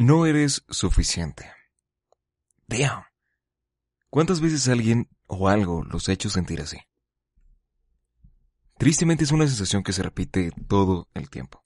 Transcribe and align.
No 0.00 0.26
eres 0.26 0.64
suficiente. 0.68 1.52
Damn. 2.68 3.02
¿Cuántas 4.10 4.40
veces 4.40 4.68
alguien 4.68 5.08
o 5.26 5.48
algo 5.48 5.82
los 5.82 6.08
ha 6.08 6.12
hecho 6.12 6.30
sentir 6.30 6.60
así? 6.60 6.78
Tristemente 8.78 9.24
es 9.24 9.32
una 9.32 9.48
sensación 9.48 9.82
que 9.82 9.92
se 9.92 10.04
repite 10.04 10.52
todo 10.68 11.08
el 11.14 11.28
tiempo. 11.28 11.64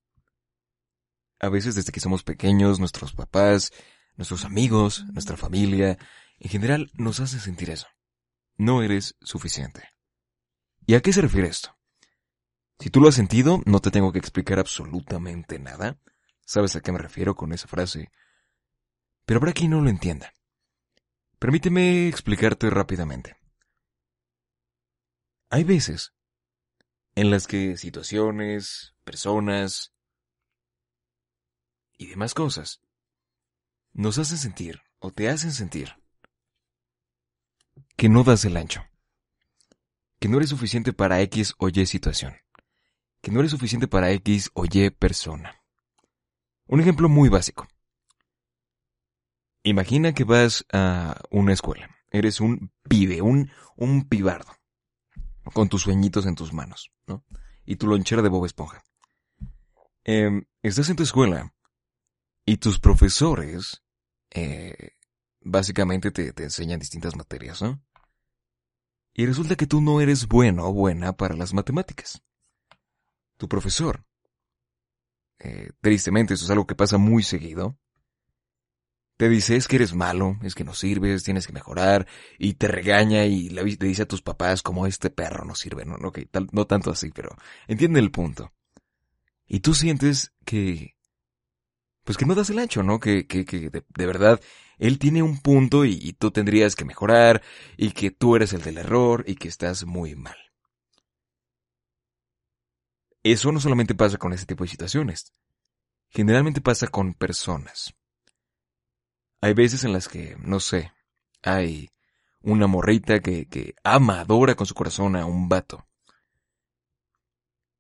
A 1.41 1.51
veces 1.51 1.75
desde 1.75 1.93
que 1.93 2.01
somos 2.01 2.23
pequeños, 2.23 2.79
nuestros 2.79 3.13
papás, 3.13 3.71
nuestros 4.17 4.47
amigos, 4.47 5.05
nuestra 5.13 5.37
familia, 5.37 5.99
en 6.39 6.51
general 6.51 6.91
nos 6.95 7.21
hacen 7.21 7.41
sentir 7.41 7.69
eso. 7.69 7.87
No 8.57 8.83
eres 8.83 9.15
suficiente. 9.21 9.91
¿Y 10.87 10.95
a 10.95 11.03
qué 11.03 11.13
se 11.13 11.21
refiere 11.21 11.49
esto? 11.49 11.77
Si 12.79 12.89
tú 12.89 13.03
lo 13.03 13.09
has 13.09 13.15
sentido, 13.15 13.61
no 13.67 13.81
te 13.81 13.91
tengo 13.91 14.11
que 14.11 14.19
explicar 14.21 14.59
absolutamente 14.59 15.59
nada. 15.59 15.99
¿Sabes 16.47 16.75
a 16.77 16.81
qué 16.81 16.93
me 16.93 16.99
refiero 16.99 17.37
con 17.37 17.53
esa 17.53 17.69
frase? 17.69 18.11
Pero 19.25 19.39
habrá 19.39 19.53
quien 19.53 19.71
no 19.71 19.81
lo 19.81 19.89
entienda. 19.89 20.35
Permíteme 21.39 22.09
explicarte 22.09 22.71
rápidamente. 22.71 23.37
Hay 25.51 25.65
veces 25.65 26.13
en 27.15 27.31
las 27.31 27.47
que 27.47 27.77
situaciones, 27.77 28.95
personas 29.05 29.93
y 31.99 32.07
demás 32.07 32.35
cosas 32.35 32.81
nos 33.93 34.19
hacen 34.19 34.39
sentir 34.39 34.81
o 34.99 35.11
te 35.11 35.29
hacen 35.29 35.53
sentir 35.53 35.95
que 37.97 38.09
no 38.09 38.25
das 38.25 38.45
el 38.45 38.57
ancho, 38.57 38.85
que 40.19 40.29
no 40.29 40.39
eres 40.39 40.51
suficiente 40.51 40.93
para 40.93 41.21
X 41.21 41.55
o 41.59 41.69
Y 41.69 41.87
situación, 41.87 42.37
que 43.21 43.31
no 43.31 43.41
eres 43.41 43.51
suficiente 43.51 43.89
para 43.89 44.11
X 44.13 44.51
o 44.55 44.65
Y 44.65 44.91
persona. 44.91 45.61
Un 46.67 46.81
ejemplo 46.81 47.09
muy 47.09 47.29
básico. 47.29 47.69
Imagina 49.65 50.13
que 50.13 50.25
vas 50.25 50.65
a 50.73 51.21
una 51.31 51.53
escuela. 51.53 51.89
Eres 52.11 52.41
un 52.41 52.73
pibe, 52.89 53.23
un, 53.23 53.51
un 53.77 54.09
pibardo. 54.09 54.53
Con 55.55 55.69
tus 55.69 55.83
sueñitos 55.83 56.27
en 56.27 56.35
tus 56.35 56.53
manos, 56.53 56.93
¿no? 57.07 57.25
Y 57.65 57.77
tu 57.77 57.87
lonchera 57.87 58.23
de 58.23 58.29
Bob 58.29 58.45
Esponja. 58.45 58.83
Em, 60.05 60.45
estás 60.63 60.89
en 60.89 60.97
tu 60.97 61.03
escuela 61.03 61.55
y 62.45 62.57
tus 62.57 62.81
profesores 62.81 63.83
eh, 64.31 64.97
básicamente 65.41 66.11
te, 66.11 66.33
te 66.33 66.45
enseñan 66.45 66.81
distintas 66.81 67.17
materias, 67.17 67.63
¿no? 67.63 67.83
Y 69.15 69.27
resulta 69.27 69.57
que 69.57 69.67
tú 69.67 69.81
no 69.81 70.01
eres 70.01 70.27
bueno 70.27 70.67
o 70.67 70.73
buena 70.73 71.13
para 71.17 71.37
las 71.37 71.53
matemáticas. 71.53 72.23
Tu 73.37 73.49
profesor, 73.49 74.05
eh, 75.39 75.71
tristemente 75.81 76.35
eso 76.35 76.45
es 76.45 76.51
algo 76.51 76.67
que 76.67 76.75
pasa 76.75 76.99
muy 76.99 77.23
seguido, 77.23 77.79
te 79.23 79.29
dice 79.29 79.55
es 79.55 79.69
que 79.69 79.77
eres 79.77 79.95
malo, 79.95 80.37
es 80.43 80.57
que 80.57 80.65
no 80.65 80.75
sirves, 80.75 81.23
tienes 81.23 81.47
que 81.47 81.53
mejorar, 81.53 82.09
y 82.41 82.55
te 82.55 82.67
regaña 82.67 83.25
y 83.25 83.51
le, 83.51 83.63
dice 83.63 84.03
a 84.03 84.09
tus 84.09 84.21
papás 84.21 84.63
como 84.63 84.85
este 84.85 85.11
perro 85.11 85.45
no 85.45 85.55
sirve, 85.55 85.85
no, 85.85 85.97
no, 85.97 86.11
no 86.51 86.67
tanto 86.67 86.91
así, 86.91 87.13
pero 87.15 87.37
entiende 87.69 88.01
el 88.01 88.11
punto. 88.11 88.53
Y 89.47 89.61
tú 89.61 89.75
sientes 89.75 90.33
que, 90.45 90.97
pues 92.03 92.19
que 92.19 92.27
no 92.27 92.35
das 92.35 92.51
el 92.51 92.59
ancho, 92.59 92.83
¿no? 92.83 92.99
Que, 92.99 93.29
que, 93.29 93.45
que 93.45 93.71
de, 93.71 94.07
verdad 94.07 94.41
él 94.77 94.99
tiene 94.99 95.23
un 95.23 95.39
punto 95.39 95.85
y, 95.85 95.93
y, 96.03 96.15
tú 96.15 96.33
tendrías 96.33 96.75
que 96.75 96.85
mejorar 96.85 97.43
y 97.77 97.93
que 97.93 98.11
tú 98.11 98.35
eres 98.35 98.53
el 98.55 98.63
del 98.63 98.79
error 98.79 99.23
y 99.29 99.37
que 99.37 99.47
estás 99.47 99.87
muy 99.87 100.17
mal. 100.17 100.37
Eso 103.23 103.53
no 103.53 103.61
solamente 103.61 103.95
pasa 103.95 104.19
con 104.19 104.33
ese 104.33 104.47
tipo 104.47 104.65
de 104.65 104.71
situaciones. 104.71 105.33
Generalmente 106.09 106.61
pasa 106.61 106.89
con 106.89 107.15
personas. 107.15 107.95
Hay 109.43 109.55
veces 109.55 109.83
en 109.83 109.93
las 109.93 110.09
que, 110.09 110.37
no 110.41 110.61
sé, 110.61 110.93
hay 111.43 111.91
una 112.43 112.69
morrita 112.69 113.21
que, 113.21 113.47
que 113.47 113.75
ama, 113.83 114.21
adora 114.21 114.55
con 114.55 114.67
su 114.67 114.75
corazón 114.75 115.17
a 115.17 115.27
un 115.27 115.49
vato. 115.49 115.85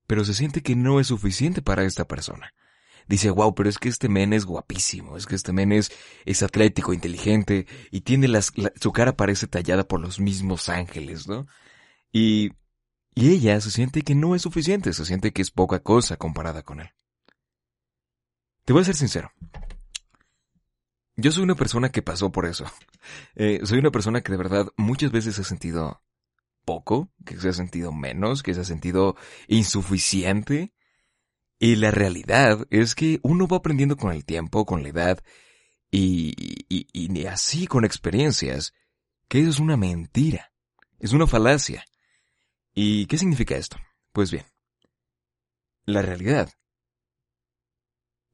Pero 0.08 0.24
se 0.24 0.34
siente 0.34 0.60
que 0.60 0.74
no 0.74 0.98
es 0.98 1.06
suficiente 1.06 1.62
para 1.62 1.84
esta 1.84 2.04
persona. 2.06 2.52
Dice, 3.06 3.30
wow, 3.30 3.54
pero 3.54 3.68
es 3.68 3.78
que 3.78 3.88
este 3.88 4.08
men 4.08 4.32
es 4.32 4.44
guapísimo, 4.44 5.16
es 5.16 5.26
que 5.26 5.36
este 5.36 5.52
men 5.52 5.70
es, 5.70 5.92
es 6.24 6.42
atlético, 6.42 6.92
inteligente, 6.92 7.68
y 7.92 8.00
tiene 8.00 8.26
las, 8.26 8.52
su 8.80 8.92
cara 8.92 9.16
parece 9.16 9.46
tallada 9.46 9.86
por 9.86 10.00
los 10.00 10.18
mismos 10.18 10.68
ángeles, 10.68 11.28
¿no? 11.28 11.46
Y, 12.12 12.52
y 13.14 13.30
ella 13.30 13.60
se 13.60 13.70
siente 13.70 14.02
que 14.02 14.16
no 14.16 14.34
es 14.34 14.42
suficiente, 14.42 14.92
se 14.92 15.04
siente 15.04 15.32
que 15.32 15.42
es 15.42 15.52
poca 15.52 15.80
cosa 15.80 16.16
comparada 16.16 16.62
con 16.62 16.80
él. 16.80 16.90
Te 18.64 18.72
voy 18.72 18.82
a 18.82 18.86
ser 18.86 18.96
sincero. 18.96 19.32
Yo 21.22 21.30
soy 21.30 21.44
una 21.44 21.54
persona 21.54 21.90
que 21.90 22.02
pasó 22.02 22.32
por 22.32 22.46
eso. 22.46 22.64
Eh, 23.34 23.60
soy 23.64 23.78
una 23.78 23.90
persona 23.90 24.20
que 24.20 24.30
de 24.30 24.38
verdad 24.38 24.68
muchas 24.76 25.10
veces 25.10 25.38
ha 25.38 25.44
sentido 25.44 26.02
poco, 26.64 27.10
que 27.24 27.36
se 27.36 27.48
ha 27.48 27.52
sentido 27.52 27.92
menos, 27.92 28.42
que 28.42 28.54
se 28.54 28.60
ha 28.60 28.64
sentido 28.64 29.16
insuficiente. 29.48 30.72
Y 31.58 31.76
la 31.76 31.90
realidad 31.90 32.66
es 32.70 32.94
que 32.94 33.20
uno 33.22 33.48
va 33.48 33.56
aprendiendo 33.58 33.96
con 33.96 34.12
el 34.12 34.24
tiempo, 34.24 34.66
con 34.66 34.82
la 34.82 34.90
edad, 34.90 35.24
y, 35.90 36.34
y, 36.68 36.86
y 36.92 37.26
así 37.26 37.66
con 37.66 37.84
experiencias, 37.84 38.72
que 39.28 39.40
eso 39.40 39.50
es 39.50 39.60
una 39.60 39.76
mentira, 39.76 40.52
es 40.98 41.12
una 41.12 41.26
falacia. 41.26 41.84
¿Y 42.74 43.06
qué 43.06 43.18
significa 43.18 43.56
esto? 43.56 43.76
Pues 44.12 44.30
bien, 44.30 44.46
la 45.84 46.02
realidad 46.02 46.50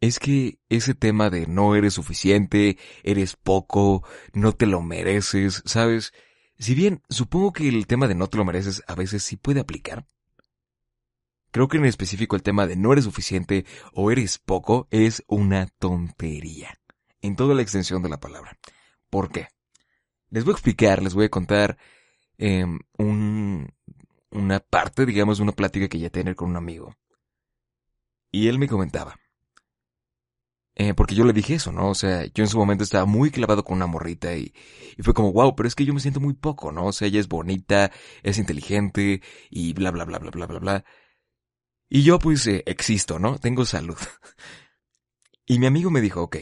es 0.01 0.19
que 0.19 0.61
ese 0.69 0.95
tema 0.95 1.31
de 1.31 1.47
no 1.47 1.75
eres 1.75 1.95
suficiente, 1.95 2.79
eres 3.03 3.37
poco, 3.37 4.07
no 4.33 4.53
te 4.53 4.67
lo 4.67 4.81
mereces, 4.83 5.63
¿sabes? 5.67 6.13
Si 6.59 6.75
bien 6.75 7.03
supongo 7.09 7.53
que 7.53 7.69
el 7.69 7.87
tema 7.87 8.09
de 8.09 8.15
no 8.15 8.29
te 8.29 8.39
lo 8.39 8.45
mereces 8.45 8.83
a 8.87 8.95
veces 8.95 9.23
sí 9.23 9.37
puede 9.37 9.61
aplicar, 9.61 10.07
creo 11.51 11.69
que 11.69 11.79
en 11.79 11.85
específico 11.85 12.37
el 12.37 12.43
tema 12.43 12.67
de 12.67 12.77
no 12.77 12.93
eres 12.93 13.05
suficiente 13.05 13.65
o 13.93 14.11
eres 14.11 14.39
poco 14.39 14.87
es 14.91 15.25
una 15.27 15.67
tontería, 15.67 16.79
en 17.21 17.37
toda 17.37 17.55
la 17.55 17.63
extensión 17.63 18.03
de 18.03 18.09
la 18.09 18.21
palabra. 18.21 18.59
¿Por 19.11 19.31
qué? 19.31 19.49
Les 20.31 20.45
voy 20.45 20.53
a 20.53 20.57
explicar, 20.57 21.03
les 21.03 21.15
voy 21.15 21.25
a 21.25 21.31
contar 21.31 21.79
em, 22.37 22.79
un, 22.99 23.73
una 24.31 24.61
parte, 24.61 25.07
digamos, 25.07 25.39
de 25.39 25.45
una 25.45 25.53
plática 25.53 25.89
que 25.89 25.99
ya 25.99 26.11
tener 26.11 26.37
con 26.37 26.51
un 26.51 26.57
amigo. 26.57 26.95
Y 28.31 28.49
él 28.49 28.59
me 28.59 28.69
comentaba, 28.69 29.19
eh, 30.81 30.95
porque 30.95 31.17
yo 31.17 31.25
le 31.25 31.33
dije 31.33 31.55
eso, 31.55 31.73
¿no? 31.73 31.91
O 31.91 31.95
sea, 31.95 32.25
yo 32.27 32.45
en 32.45 32.49
su 32.49 32.57
momento 32.57 32.85
estaba 32.85 33.05
muy 33.05 33.33
clavado 33.33 33.65
con 33.65 33.77
una 33.77 33.89
morrita 33.89 34.37
y, 34.37 34.55
y, 34.97 35.03
fue 35.03 35.13
como, 35.13 35.33
wow, 35.33 35.57
pero 35.57 35.67
es 35.67 35.75
que 35.75 35.85
yo 35.85 35.93
me 35.93 35.99
siento 35.99 36.21
muy 36.21 36.35
poco, 36.35 36.71
¿no? 36.71 36.87
O 36.87 36.93
sea, 36.93 37.09
ella 37.09 37.19
es 37.19 37.27
bonita, 37.29 37.91
es 38.23 38.39
inteligente 38.39 39.21
y 39.51 39.73
bla, 39.73 39.91
bla, 39.91 40.05
bla, 40.05 40.19
bla, 40.21 40.31
bla, 40.31 40.47
bla, 40.47 40.59
bla. 40.61 40.85
Y 41.89 42.05
yo 42.05 42.21
pues 42.21 42.47
eh, 42.47 42.63
existo, 42.67 43.19
¿no? 43.19 43.39
Tengo 43.41 43.65
salud. 43.65 43.97
y 45.47 45.59
mi 45.59 45.67
amigo 45.67 45.91
me 45.91 46.01
dijo, 46.01 46.23
ok, 46.23 46.37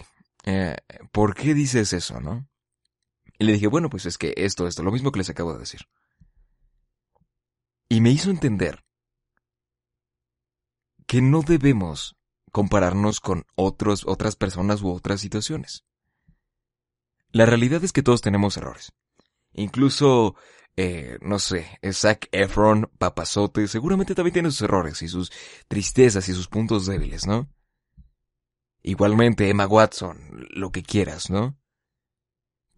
eh, 0.44 0.76
¿por 1.12 1.34
qué 1.34 1.54
dices 1.54 1.94
eso, 1.94 2.20
no? 2.20 2.46
Y 3.38 3.44
le 3.46 3.54
dije, 3.54 3.68
bueno, 3.68 3.88
pues 3.88 4.04
es 4.04 4.18
que 4.18 4.34
esto, 4.36 4.66
esto, 4.66 4.82
lo 4.82 4.92
mismo 4.92 5.12
que 5.12 5.20
les 5.20 5.30
acabo 5.30 5.54
de 5.54 5.60
decir. 5.60 5.80
Y 7.88 8.02
me 8.02 8.10
hizo 8.10 8.30
entender 8.30 8.84
que 11.06 11.22
no 11.22 11.40
debemos 11.40 12.15
compararnos 12.56 13.20
con 13.20 13.44
otros, 13.54 14.06
otras 14.06 14.34
personas 14.34 14.80
u 14.80 14.90
otras 14.90 15.20
situaciones. 15.20 15.84
La 17.30 17.44
realidad 17.44 17.84
es 17.84 17.92
que 17.92 18.02
todos 18.02 18.22
tenemos 18.22 18.56
errores. 18.56 18.94
Incluso, 19.52 20.36
eh, 20.74 21.18
no 21.20 21.38
sé, 21.38 21.78
Zac 21.92 22.30
Efron, 22.32 22.90
papazote, 22.96 23.68
seguramente 23.68 24.14
también 24.14 24.32
tiene 24.32 24.50
sus 24.50 24.62
errores 24.62 25.02
y 25.02 25.08
sus 25.08 25.30
tristezas 25.68 26.30
y 26.30 26.32
sus 26.32 26.48
puntos 26.48 26.86
débiles, 26.86 27.26
¿no? 27.26 27.46
Igualmente, 28.82 29.50
Emma 29.50 29.66
Watson, 29.66 30.48
lo 30.48 30.72
que 30.72 30.82
quieras, 30.82 31.28
¿no? 31.28 31.58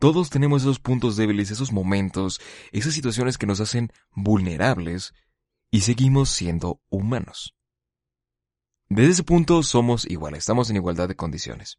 Todos 0.01 0.29
tenemos 0.29 0.63
esos 0.63 0.81
puntos 0.81 1.17
débiles, 1.17 1.53
esos 1.53 1.71
momentos, 1.71 2.41
esas 2.73 2.95
situaciones 2.95 3.39
que 3.39 3.47
nos 3.47 3.61
hacen 3.61 3.93
vulnerables 4.11 5.15
y 5.71 5.83
seguimos 5.83 6.31
siendo 6.31 6.83
humanos. 6.91 7.55
Desde 8.89 9.11
ese 9.11 9.23
punto 9.23 9.63
somos 9.63 10.07
iguales, 10.07 10.41
estamos 10.41 10.71
en 10.71 10.77
igualdad 10.77 11.09
de 11.09 11.17
condiciones. 11.17 11.79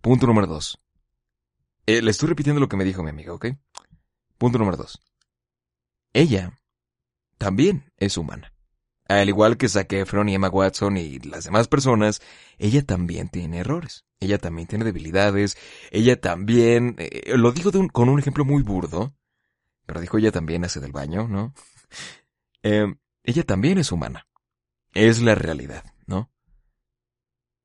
Punto 0.00 0.26
número 0.26 0.46
dos. 0.46 0.78
Eh, 1.86 2.02
le 2.02 2.10
estoy 2.10 2.28
repitiendo 2.28 2.60
lo 2.60 2.68
que 2.68 2.76
me 2.76 2.84
dijo 2.84 3.02
mi 3.02 3.10
amiga, 3.10 3.32
¿ok? 3.32 3.46
Punto 4.36 4.58
número 4.58 4.76
dos. 4.76 5.00
Ella 6.12 6.58
también 7.38 7.90
es 7.96 8.16
humana. 8.16 8.52
Al 9.08 9.28
igual 9.28 9.56
que 9.56 9.68
Zac 9.68 9.92
Efron 9.92 10.28
y 10.28 10.34
Emma 10.34 10.48
Watson 10.48 10.96
y 10.96 11.18
las 11.18 11.44
demás 11.44 11.66
personas, 11.66 12.20
ella 12.58 12.84
también 12.84 13.28
tiene 13.28 13.58
errores. 13.58 14.04
Ella 14.20 14.38
también 14.38 14.68
tiene 14.68 14.84
debilidades. 14.84 15.56
Ella 15.90 16.20
también... 16.20 16.94
Eh, 16.98 17.36
lo 17.36 17.50
digo 17.52 17.72
con 17.90 18.08
un 18.08 18.18
ejemplo 18.18 18.44
muy 18.44 18.62
burdo. 18.62 19.14
Pero 19.86 20.00
dijo 20.00 20.18
ella 20.18 20.30
también 20.30 20.64
hace 20.64 20.78
del 20.78 20.92
baño, 20.92 21.26
¿no? 21.28 21.54
Eh, 22.62 22.94
ella 23.24 23.42
también 23.42 23.78
es 23.78 23.90
humana. 23.90 24.26
Es 24.92 25.22
la 25.22 25.34
realidad, 25.34 25.84
¿no? 26.06 26.30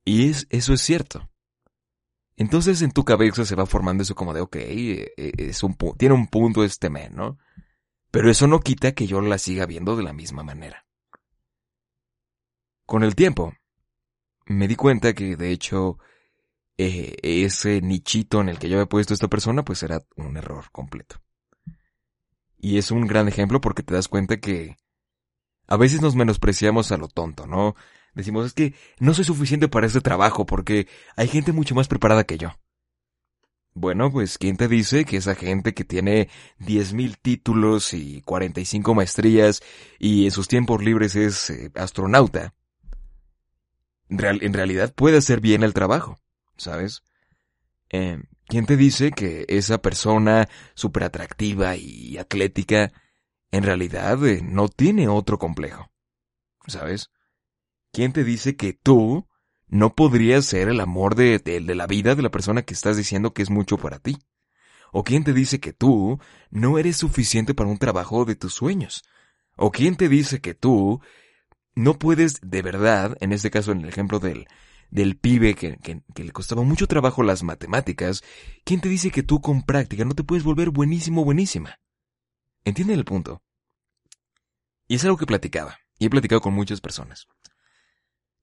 Y 0.04 0.30
es, 0.30 0.46
eso 0.50 0.72
es 0.72 0.80
cierto. 0.80 1.28
Entonces 2.36 2.82
en 2.82 2.92
tu 2.92 3.04
cabeza 3.04 3.44
se 3.44 3.56
va 3.56 3.66
formando 3.66 4.02
eso 4.02 4.14
como 4.14 4.34
de, 4.34 4.42
ok, 4.42 4.56
eh, 4.56 5.12
eh, 5.16 5.52
tiene 5.98 6.14
un 6.14 6.28
punto 6.28 6.64
este 6.64 6.90
men, 6.90 7.14
¿no? 7.16 7.38
Pero 8.10 8.30
eso 8.30 8.46
no 8.46 8.60
quita 8.60 8.92
que 8.92 9.06
yo 9.06 9.20
la 9.20 9.38
siga 9.38 9.66
viendo 9.66 9.96
de 9.96 10.02
la 10.02 10.12
misma 10.12 10.42
manera. 10.42 10.86
Con 12.84 13.02
el 13.02 13.14
tiempo, 13.14 13.54
me 14.46 14.68
di 14.68 14.76
cuenta 14.76 15.12
que 15.14 15.36
de 15.36 15.50
hecho 15.50 15.98
eh, 16.78 17.16
ese 17.22 17.80
nichito 17.80 18.40
en 18.40 18.50
el 18.50 18.58
que 18.58 18.68
yo 18.68 18.76
había 18.76 18.88
puesto 18.88 19.12
a 19.12 19.16
esta 19.16 19.28
persona 19.28 19.64
pues 19.64 19.82
era 19.82 20.02
un 20.16 20.36
error 20.36 20.70
completo. 20.70 21.20
Y 22.58 22.78
es 22.78 22.90
un 22.90 23.06
gran 23.06 23.28
ejemplo 23.28 23.60
porque 23.60 23.82
te 23.82 23.94
das 23.94 24.08
cuenta 24.08 24.38
que 24.38 24.76
a 25.66 25.76
veces 25.76 26.00
nos 26.00 26.14
menospreciamos 26.14 26.92
a 26.92 26.96
lo 26.96 27.08
tonto, 27.08 27.46
¿no? 27.46 27.74
Decimos, 28.14 28.46
es 28.46 28.52
que 28.54 28.74
no 28.98 29.12
soy 29.12 29.24
suficiente 29.24 29.68
para 29.68 29.86
este 29.86 30.00
trabajo 30.00 30.46
porque 30.46 30.88
hay 31.16 31.28
gente 31.28 31.52
mucho 31.52 31.74
más 31.74 31.88
preparada 31.88 32.24
que 32.24 32.38
yo. 32.38 32.52
Bueno, 33.74 34.10
pues 34.10 34.38
¿quién 34.38 34.56
te 34.56 34.68
dice 34.68 35.04
que 35.04 35.18
esa 35.18 35.34
gente 35.34 35.74
que 35.74 35.84
tiene 35.84 36.30
10.000 36.60 37.18
títulos 37.20 37.92
y 37.92 38.22
45 38.22 38.94
maestrías 38.94 39.62
y 39.98 40.24
en 40.24 40.30
sus 40.30 40.48
tiempos 40.48 40.82
libres 40.82 41.14
es 41.14 41.50
eh, 41.50 41.70
astronauta? 41.74 42.54
en 44.08 44.52
realidad 44.54 44.94
puede 44.94 45.18
hacer 45.18 45.40
bien 45.40 45.64
el 45.64 45.74
trabajo, 45.74 46.18
¿sabes? 46.56 47.02
Eh, 47.90 48.22
¿Quién 48.46 48.64
te 48.64 48.76
dice 48.76 49.10
que 49.10 49.44
esa 49.48 49.78
persona 49.78 50.48
súper 50.74 51.04
atractiva 51.04 51.76
y 51.76 52.16
atlética 52.16 52.92
en 53.56 53.64
realidad 53.64 54.24
eh, 54.26 54.40
no 54.42 54.68
tiene 54.68 55.08
otro 55.08 55.38
complejo? 55.38 55.90
¿Sabes? 56.66 57.10
¿Quién 57.92 58.12
te 58.12 58.24
dice 58.24 58.56
que 58.56 58.72
tú 58.74 59.26
no 59.66 59.94
podrías 59.94 60.44
ser 60.44 60.68
el 60.68 60.80
amor 60.80 61.14
de, 61.14 61.38
de, 61.38 61.60
la 61.74 61.86
vida 61.86 62.14
de 62.14 62.22
la 62.22 62.30
persona 62.30 62.62
que 62.62 62.74
estás 62.74 62.96
diciendo 62.96 63.32
que 63.32 63.42
es 63.42 63.50
mucho 63.50 63.78
para 63.78 63.98
ti? 63.98 64.18
¿O 64.92 65.02
quién 65.02 65.24
te 65.24 65.32
dice 65.32 65.58
que 65.60 65.72
tú 65.72 66.20
no 66.50 66.78
eres 66.78 66.98
suficiente 66.98 67.54
para 67.54 67.70
un 67.70 67.78
trabajo 67.78 68.24
de 68.24 68.36
tus 68.36 68.54
sueños? 68.54 69.02
¿O 69.56 69.72
quién 69.72 69.96
te 69.96 70.08
dice 70.08 70.40
que 70.40 70.54
tú 70.54 71.00
no 71.74 71.98
puedes 71.98 72.40
de 72.42 72.62
verdad, 72.62 73.16
en 73.20 73.32
este 73.32 73.50
caso 73.50 73.72
en 73.72 73.80
el 73.80 73.88
ejemplo 73.88 74.18
del, 74.18 74.46
del 74.90 75.16
pibe 75.16 75.54
que, 75.54 75.78
que, 75.78 76.02
que, 76.14 76.24
le 76.24 76.32
costaba 76.32 76.62
mucho 76.62 76.86
trabajo 76.86 77.22
las 77.22 77.42
matemáticas, 77.42 78.22
¿quién 78.64 78.80
te 78.80 78.88
dice 78.88 79.10
que 79.10 79.22
tú 79.22 79.40
con 79.40 79.62
práctica 79.62 80.04
no 80.04 80.14
te 80.14 80.24
puedes 80.24 80.44
volver 80.44 80.70
buenísimo 80.70 81.24
buenísima? 81.24 81.78
¿Entienden 82.64 82.98
el 82.98 83.04
punto? 83.04 83.42
Y 84.88 84.96
es 84.96 85.04
algo 85.04 85.16
que 85.16 85.26
platicaba, 85.26 85.78
y 85.98 86.06
he 86.06 86.10
platicado 86.10 86.40
con 86.40 86.54
muchas 86.54 86.80
personas. 86.80 87.26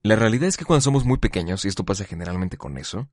La 0.01 0.17
realidad 0.17 0.49
es 0.49 0.57
que 0.57 0.65
cuando 0.65 0.81
somos 0.81 1.05
muy 1.05 1.17
pequeños, 1.17 1.63
y 1.63 1.69
esto 1.69 1.85
pasa 1.85 2.03
generalmente 2.03 2.57
con 2.57 2.77
eso, 2.77 3.09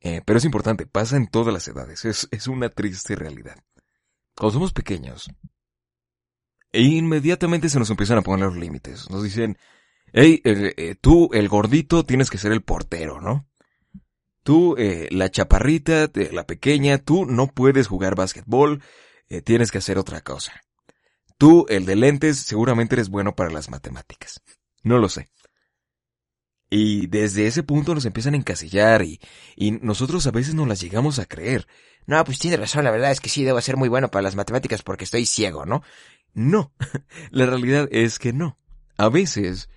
eh, 0.00 0.20
pero 0.24 0.38
es 0.38 0.44
importante, 0.44 0.86
pasa 0.86 1.16
en 1.16 1.28
todas 1.28 1.54
las 1.54 1.66
edades, 1.68 2.04
es, 2.04 2.28
es 2.32 2.48
una 2.48 2.68
triste 2.68 3.14
realidad. 3.14 3.56
Cuando 4.34 4.54
somos 4.54 4.72
pequeños, 4.72 5.30
e 6.72 6.82
inmediatamente 6.82 7.68
se 7.68 7.78
nos 7.78 7.88
empiezan 7.90 8.18
a 8.18 8.22
poner 8.22 8.46
los 8.46 8.56
límites. 8.56 9.08
Nos 9.10 9.22
dicen, 9.22 9.56
hey, 10.12 10.42
eh, 10.44 10.96
tú, 11.00 11.30
el 11.32 11.48
gordito, 11.48 12.04
tienes 12.04 12.30
que 12.30 12.38
ser 12.38 12.52
el 12.52 12.62
portero, 12.62 13.20
¿no? 13.20 13.48
Tú, 14.42 14.74
eh, 14.76 15.08
la 15.10 15.30
chaparrita, 15.30 16.10
la 16.32 16.46
pequeña, 16.46 16.98
tú 16.98 17.24
no 17.24 17.46
puedes 17.46 17.86
jugar 17.86 18.14
básquetbol, 18.14 18.82
tienes 19.44 19.70
que 19.70 19.78
hacer 19.78 19.98
otra 19.98 20.20
cosa. 20.20 20.65
Tú, 21.38 21.66
el 21.68 21.84
de 21.84 21.96
lentes, 21.96 22.38
seguramente 22.38 22.94
eres 22.94 23.10
bueno 23.10 23.34
para 23.34 23.50
las 23.50 23.68
matemáticas. 23.70 24.42
No 24.82 24.98
lo 24.98 25.08
sé. 25.08 25.28
Y 26.70 27.06
desde 27.06 27.46
ese 27.46 27.62
punto 27.62 27.94
nos 27.94 28.06
empiezan 28.06 28.34
a 28.34 28.38
encasillar 28.38 29.02
y, 29.02 29.20
y 29.54 29.72
nosotros 29.72 30.26
a 30.26 30.32
veces 30.32 30.54
no 30.54 30.66
las 30.66 30.80
llegamos 30.80 31.18
a 31.18 31.26
creer. 31.26 31.66
No, 32.06 32.22
pues 32.24 32.38
tiene 32.38 32.56
razón, 32.56 32.84
la 32.84 32.90
verdad 32.90 33.12
es 33.12 33.20
que 33.20 33.28
sí 33.28 33.44
debo 33.44 33.60
ser 33.60 33.76
muy 33.76 33.88
bueno 33.88 34.10
para 34.10 34.22
las 34.22 34.34
matemáticas 34.34 34.82
porque 34.82 35.04
estoy 35.04 35.26
ciego, 35.26 35.66
¿no? 35.66 35.82
No, 36.32 36.72
la 37.30 37.46
realidad 37.46 37.88
es 37.92 38.18
que 38.18 38.32
no. 38.32 38.58
A 38.96 39.08
veces 39.08 39.68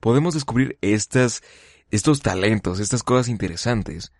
podemos 0.00 0.34
descubrir 0.34 0.78
estas, 0.82 1.42
estos 1.90 2.20
talentos, 2.20 2.80
estas 2.80 3.02
cosas 3.02 3.28
interesantes, 3.28 4.12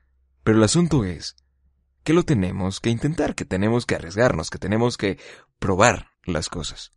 pero 0.42 0.58
el 0.58 0.64
asunto 0.64 1.04
es 1.04 1.36
que 2.02 2.12
lo 2.12 2.22
tenemos 2.22 2.80
que 2.80 2.90
intentar, 2.90 3.34
que 3.34 3.44
tenemos 3.44 3.84
que 3.84 3.96
arriesgarnos, 3.96 4.48
que 4.48 4.58
tenemos 4.58 4.96
que 4.96 5.18
probar 5.58 6.15
las 6.26 6.48
cosas. 6.48 6.92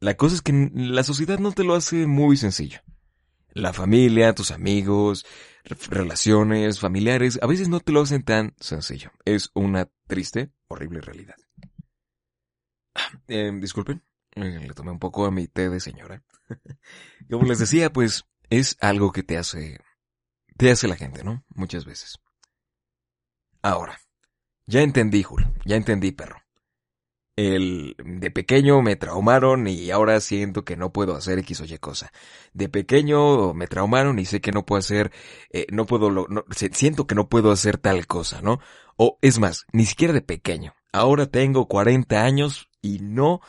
La 0.00 0.16
cosa 0.16 0.36
es 0.36 0.42
que 0.42 0.70
la 0.72 1.02
sociedad 1.02 1.38
no 1.38 1.52
te 1.52 1.64
lo 1.64 1.74
hace 1.74 2.06
muy 2.06 2.36
sencillo. 2.36 2.80
La 3.52 3.72
familia, 3.72 4.34
tus 4.34 4.52
amigos, 4.52 5.26
relaciones, 5.64 6.78
familiares, 6.78 7.38
a 7.42 7.46
veces 7.46 7.68
no 7.68 7.80
te 7.80 7.92
lo 7.92 8.02
hacen 8.02 8.22
tan 8.22 8.54
sencillo. 8.60 9.10
Es 9.24 9.50
una 9.54 9.88
triste, 10.06 10.52
horrible 10.68 11.00
realidad. 11.00 11.36
Eh, 13.26 13.50
disculpen, 13.60 14.04
eh, 14.36 14.60
le 14.60 14.74
tomé 14.74 14.92
un 14.92 15.00
poco 15.00 15.26
a 15.26 15.32
mi 15.32 15.48
té 15.48 15.68
de 15.68 15.80
señora. 15.80 16.22
Como 17.30 17.44
les 17.44 17.58
decía, 17.58 17.92
pues 17.92 18.24
es 18.50 18.76
algo 18.80 19.10
que 19.10 19.24
te 19.24 19.36
hace, 19.36 19.80
te 20.56 20.70
hace 20.70 20.86
la 20.86 20.96
gente, 20.96 21.24
¿no? 21.24 21.44
Muchas 21.48 21.84
veces. 21.84 22.18
Ahora, 23.62 23.98
ya 24.66 24.82
entendí, 24.82 25.24
Jul, 25.24 25.52
ya 25.64 25.74
entendí, 25.74 26.12
perro 26.12 26.47
el 27.38 27.94
de 28.04 28.32
pequeño 28.32 28.82
me 28.82 28.96
traumaron 28.96 29.68
y 29.68 29.92
ahora 29.92 30.18
siento 30.18 30.64
que 30.64 30.76
no 30.76 30.92
puedo 30.92 31.14
hacer 31.14 31.38
X 31.38 31.60
o 31.60 31.64
Y 31.66 31.78
cosa. 31.78 32.10
De 32.52 32.68
pequeño 32.68 33.54
me 33.54 33.68
traumaron 33.68 34.18
y 34.18 34.24
sé 34.24 34.40
que 34.40 34.50
no 34.50 34.66
puedo 34.66 34.80
hacer, 34.80 35.12
eh, 35.52 35.66
no 35.70 35.86
puedo, 35.86 36.10
no, 36.10 36.44
siento 36.50 37.06
que 37.06 37.14
no 37.14 37.28
puedo 37.28 37.52
hacer 37.52 37.78
tal 37.78 38.08
cosa, 38.08 38.42
¿no? 38.42 38.58
O 38.96 39.20
es 39.22 39.38
más, 39.38 39.66
ni 39.72 39.86
siquiera 39.86 40.12
de 40.12 40.20
pequeño. 40.20 40.74
Ahora 40.92 41.26
tengo 41.26 41.68
40 41.68 42.24
años 42.24 42.70
y 42.82 42.98
no 42.98 43.40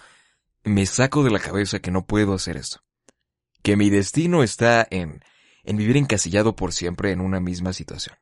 me 0.64 0.86
saco 0.86 1.24
de 1.24 1.32
la 1.32 1.40
cabeza 1.40 1.80
que 1.80 1.90
no 1.90 2.06
puedo 2.06 2.36
hacer 2.36 2.58
esto. 2.58 2.82
Que 3.64 3.76
mi 3.76 3.90
destino 3.90 4.44
está 4.44 4.88
en, 4.92 5.24
en 5.64 5.78
vivir 5.78 5.98
encasillado 5.98 6.56
por 6.56 6.74
siempre 6.74 7.12
en 7.12 7.22
una 7.22 7.40
misma 7.40 7.74
situación. 7.74 8.16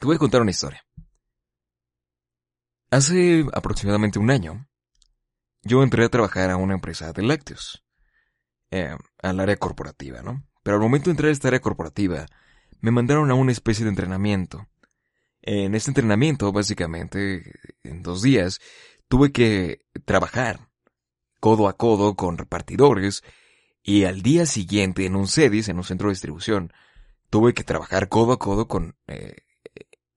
Te 0.00 0.06
voy 0.06 0.16
a 0.16 0.18
contar 0.18 0.42
una 0.42 0.50
historia. 0.50 0.84
Hace 2.90 3.44
aproximadamente 3.52 4.20
un 4.20 4.30
año, 4.30 4.68
yo 5.62 5.82
entré 5.82 6.04
a 6.04 6.08
trabajar 6.08 6.50
a 6.50 6.56
una 6.56 6.74
empresa 6.74 7.12
de 7.12 7.22
lácteos, 7.22 7.84
eh, 8.70 8.96
al 9.20 9.40
área 9.40 9.56
corporativa, 9.56 10.22
¿no? 10.22 10.44
Pero 10.62 10.76
al 10.76 10.82
momento 10.82 11.06
de 11.06 11.12
entrar 11.12 11.30
a 11.30 11.32
esta 11.32 11.48
área 11.48 11.60
corporativa, 11.60 12.26
me 12.80 12.92
mandaron 12.92 13.30
a 13.30 13.34
una 13.34 13.50
especie 13.50 13.84
de 13.84 13.90
entrenamiento. 13.90 14.68
En 15.42 15.74
este 15.74 15.90
entrenamiento, 15.90 16.52
básicamente, 16.52 17.52
en 17.82 18.02
dos 18.02 18.22
días, 18.22 18.60
tuve 19.08 19.32
que 19.32 19.80
trabajar 20.04 20.68
codo 21.40 21.68
a 21.68 21.76
codo 21.76 22.14
con 22.14 22.38
repartidores 22.38 23.22
y 23.82 24.04
al 24.04 24.22
día 24.22 24.46
siguiente 24.46 25.06
en 25.06 25.16
un 25.16 25.26
CEDIS, 25.26 25.68
en 25.68 25.78
un 25.78 25.84
centro 25.84 26.08
de 26.08 26.12
distribución, 26.12 26.72
tuve 27.30 27.52
que 27.52 27.64
trabajar 27.64 28.08
codo 28.08 28.32
a 28.32 28.38
codo 28.38 28.68
con, 28.68 28.96
eh, 29.08 29.36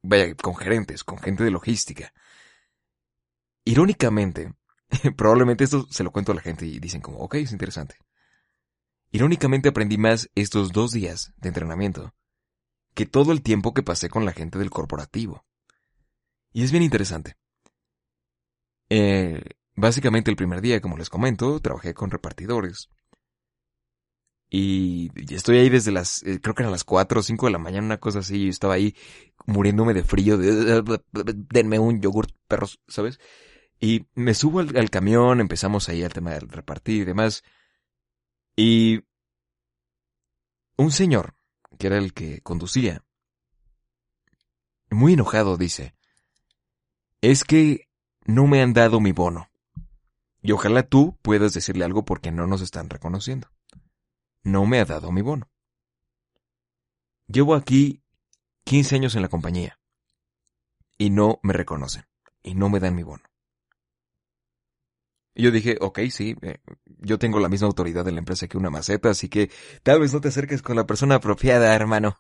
vaya, 0.03 0.35
con 0.35 0.55
gerentes, 0.55 1.03
con 1.03 1.17
gente 1.17 1.43
de 1.43 1.51
logística. 1.51 2.13
Irónicamente, 3.69 4.51
probablemente 5.15 5.63
esto 5.63 5.85
se 5.91 6.03
lo 6.03 6.11
cuento 6.11 6.31
a 6.31 6.35
la 6.35 6.41
gente 6.41 6.65
y 6.65 6.79
dicen 6.79 7.01
como, 7.01 7.19
ok, 7.19 7.35
es 7.35 7.51
interesante. 7.51 7.97
Irónicamente 9.11 9.69
aprendí 9.69 9.99
más 9.99 10.27
estos 10.33 10.71
dos 10.71 10.91
días 10.91 11.33
de 11.37 11.49
entrenamiento 11.49 12.15
que 12.95 13.05
todo 13.05 13.31
el 13.31 13.43
tiempo 13.43 13.75
que 13.75 13.83
pasé 13.83 14.09
con 14.09 14.25
la 14.25 14.31
gente 14.31 14.57
del 14.57 14.71
corporativo. 14.71 15.45
Y 16.51 16.63
es 16.63 16.71
bien 16.71 16.81
interesante. 16.81 17.37
Eh, 18.89 19.39
básicamente 19.75 20.31
el 20.31 20.37
primer 20.37 20.61
día, 20.61 20.81
como 20.81 20.97
les 20.97 21.11
comento, 21.11 21.59
trabajé 21.59 21.93
con 21.93 22.09
repartidores. 22.09 22.89
Y 24.49 25.11
estoy 25.31 25.59
ahí 25.59 25.69
desde 25.69 25.91
las, 25.91 26.23
eh, 26.23 26.41
creo 26.41 26.55
que 26.55 26.63
eran 26.63 26.71
las 26.71 26.85
4 26.85 27.19
o 27.19 27.23
5 27.23 27.45
de 27.45 27.51
la 27.51 27.59
mañana, 27.59 27.85
una 27.85 27.99
cosa 27.99 28.19
así, 28.19 28.45
y 28.45 28.49
estaba 28.49 28.73
ahí 28.73 28.95
muriéndome 29.45 29.93
de 29.93 30.03
frío, 30.03 30.39
de, 30.39 30.99
denme 31.51 31.77
un 31.77 32.01
yogurt, 32.01 32.31
perros, 32.47 32.79
¿sabes? 32.87 33.19
Y 33.79 34.07
me 34.13 34.33
subo 34.33 34.59
al, 34.59 34.89
camión, 34.89 35.39
empezamos 35.39 35.87
ahí 35.87 36.03
al 36.03 36.13
tema 36.13 36.31
del 36.31 36.49
repartir 36.49 37.01
y 37.01 37.05
demás. 37.05 37.43
Y 38.55 39.05
un 40.75 40.91
señor, 40.91 41.35
que 41.77 41.87
era 41.87 41.97
el 41.97 42.13
que 42.13 42.41
conducía, 42.41 43.03
muy 44.89 45.13
enojado 45.13 45.55
dice, 45.55 45.95
es 47.21 47.43
que 47.43 47.87
no 48.25 48.47
me 48.47 48.61
han 48.61 48.73
dado 48.73 48.99
mi 48.99 49.11
bono. 49.11 49.49
Y 50.41 50.51
ojalá 50.51 50.83
tú 50.83 51.17
puedas 51.21 51.53
decirle 51.53 51.85
algo 51.85 52.05
porque 52.05 52.31
no 52.31 52.47
nos 52.47 52.61
están 52.61 52.89
reconociendo. 52.89 53.49
No 54.43 54.65
me 54.65 54.79
ha 54.79 54.85
dado 54.85 55.11
mi 55.11 55.21
bono. 55.21 55.49
Llevo 57.27 57.55
aquí 57.55 58.03
15 58.63 58.95
años 58.95 59.15
en 59.15 59.21
la 59.21 59.29
compañía 59.29 59.79
y 60.97 61.09
no 61.11 61.39
me 61.43 61.53
reconocen 61.53 62.05
y 62.41 62.55
no 62.55 62.69
me 62.69 62.79
dan 62.79 62.95
mi 62.95 63.03
bono. 63.03 63.28
Y 65.39 65.43
yo 65.43 65.51
dije, 65.51 65.77
ok, 65.79 65.99
sí, 66.11 66.35
eh, 66.41 66.57
yo 66.97 67.17
tengo 67.17 67.39
la 67.39 67.47
misma 67.47 67.67
autoridad 67.67 68.05
en 68.09 68.15
la 68.15 68.19
empresa 68.19 68.49
que 68.49 68.57
una 68.57 68.69
maceta, 68.69 69.11
así 69.11 69.29
que 69.29 69.49
tal 69.83 70.01
vez 70.01 70.13
no 70.13 70.19
te 70.19 70.27
acerques 70.27 70.61
con 70.61 70.75
la 70.75 70.85
persona 70.85 71.15
apropiada, 71.15 71.73
hermano. 71.73 72.19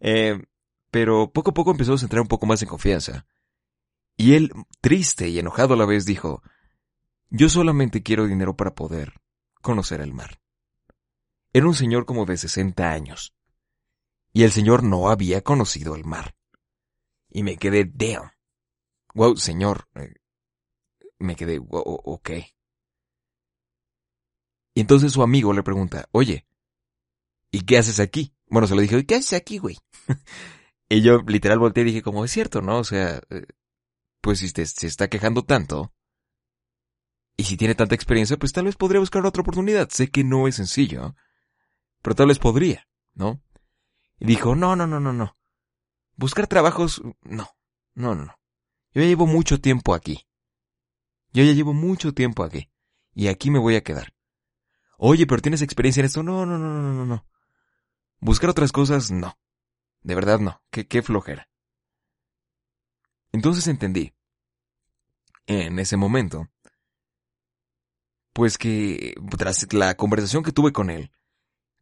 Eh, 0.00 0.42
pero 0.90 1.30
poco 1.30 1.50
a 1.50 1.52
poco 1.52 1.72
empezó 1.72 1.92
a 1.92 2.00
entrar 2.00 2.22
un 2.22 2.28
poco 2.28 2.46
más 2.46 2.62
en 2.62 2.68
confianza. 2.68 3.26
Y 4.16 4.36
él, 4.36 4.52
triste 4.80 5.28
y 5.28 5.38
enojado 5.38 5.74
a 5.74 5.76
la 5.76 5.84
vez, 5.84 6.06
dijo, 6.06 6.42
yo 7.28 7.50
solamente 7.50 8.02
quiero 8.02 8.26
dinero 8.26 8.56
para 8.56 8.74
poder 8.74 9.12
conocer 9.60 10.00
el 10.00 10.14
mar. 10.14 10.40
Era 11.52 11.66
un 11.66 11.74
señor 11.74 12.06
como 12.06 12.24
de 12.24 12.38
60 12.38 12.90
años. 12.90 13.34
Y 14.32 14.44
el 14.44 14.50
señor 14.50 14.82
no 14.82 15.10
había 15.10 15.42
conocido 15.42 15.94
el 15.94 16.06
mar. 16.06 16.34
Y 17.28 17.42
me 17.42 17.58
quedé, 17.58 17.84
damn. 17.84 18.30
Wow, 19.12 19.36
señor. 19.36 19.90
Eh, 19.94 20.14
me 21.18 21.36
quedé, 21.36 21.60
ok. 21.60 22.30
Y 24.74 24.80
entonces 24.80 25.12
su 25.12 25.22
amigo 25.22 25.52
le 25.52 25.62
pregunta, 25.62 26.08
oye, 26.12 26.46
¿y 27.50 27.62
qué 27.62 27.78
haces 27.78 28.00
aquí? 28.00 28.34
Bueno, 28.48 28.66
se 28.66 28.74
lo 28.74 28.82
dije, 28.82 29.06
¿qué 29.06 29.16
haces 29.16 29.32
aquí, 29.32 29.58
güey? 29.58 29.78
y 30.88 31.02
yo 31.02 31.22
literal 31.26 31.58
volteé 31.58 31.82
y 31.82 31.86
dije, 31.86 32.02
como 32.02 32.24
es 32.24 32.30
cierto, 32.30 32.60
¿no? 32.60 32.78
O 32.78 32.84
sea, 32.84 33.20
eh, 33.30 33.46
pues 34.20 34.40
si 34.40 34.48
se 34.48 34.86
está 34.86 35.08
quejando 35.08 35.42
tanto, 35.44 35.92
y 37.36 37.44
si 37.44 37.56
tiene 37.56 37.74
tanta 37.74 37.94
experiencia, 37.94 38.36
pues 38.38 38.52
tal 38.52 38.64
vez 38.64 38.76
podría 38.76 39.00
buscar 39.00 39.24
otra 39.26 39.42
oportunidad. 39.42 39.90
Sé 39.90 40.08
que 40.08 40.24
no 40.24 40.48
es 40.48 40.56
sencillo, 40.56 41.14
pero 42.02 42.16
tal 42.16 42.28
vez 42.28 42.38
podría, 42.38 42.88
¿no? 43.14 43.42
Y 44.18 44.26
dijo, 44.26 44.54
no, 44.54 44.74
no, 44.74 44.86
no, 44.86 45.00
no, 45.00 45.12
no. 45.12 45.36
Buscar 46.16 46.46
trabajos, 46.46 47.02
no, 47.22 47.48
no, 47.94 48.14
no, 48.14 48.24
no. 48.24 48.38
Yo 48.92 49.02
ya 49.02 49.08
llevo 49.08 49.26
mucho 49.26 49.60
tiempo 49.60 49.94
aquí. 49.94 50.25
Yo 51.36 51.44
ya 51.44 51.52
llevo 51.52 51.74
mucho 51.74 52.14
tiempo 52.14 52.44
aquí. 52.44 52.70
Y 53.12 53.28
aquí 53.28 53.50
me 53.50 53.58
voy 53.58 53.76
a 53.76 53.82
quedar. 53.82 54.14
Oye, 54.96 55.26
pero 55.26 55.42
tienes 55.42 55.60
experiencia 55.60 56.00
en 56.00 56.06
esto. 56.06 56.22
No, 56.22 56.46
no, 56.46 56.56
no, 56.56 56.80
no, 56.80 56.94
no, 56.94 57.04
no. 57.04 57.26
Buscar 58.20 58.48
otras 58.48 58.72
cosas, 58.72 59.10
no. 59.10 59.38
De 60.00 60.14
verdad 60.14 60.38
no. 60.38 60.62
Qué, 60.70 60.88
qué 60.88 61.02
flojera. 61.02 61.50
Entonces 63.32 63.68
entendí. 63.68 64.14
En 65.44 65.78
ese 65.78 65.98
momento. 65.98 66.48
Pues 68.32 68.56
que 68.56 69.14
tras 69.36 69.70
la 69.74 69.94
conversación 69.94 70.42
que 70.42 70.52
tuve 70.52 70.72
con 70.72 70.88
él, 70.88 71.12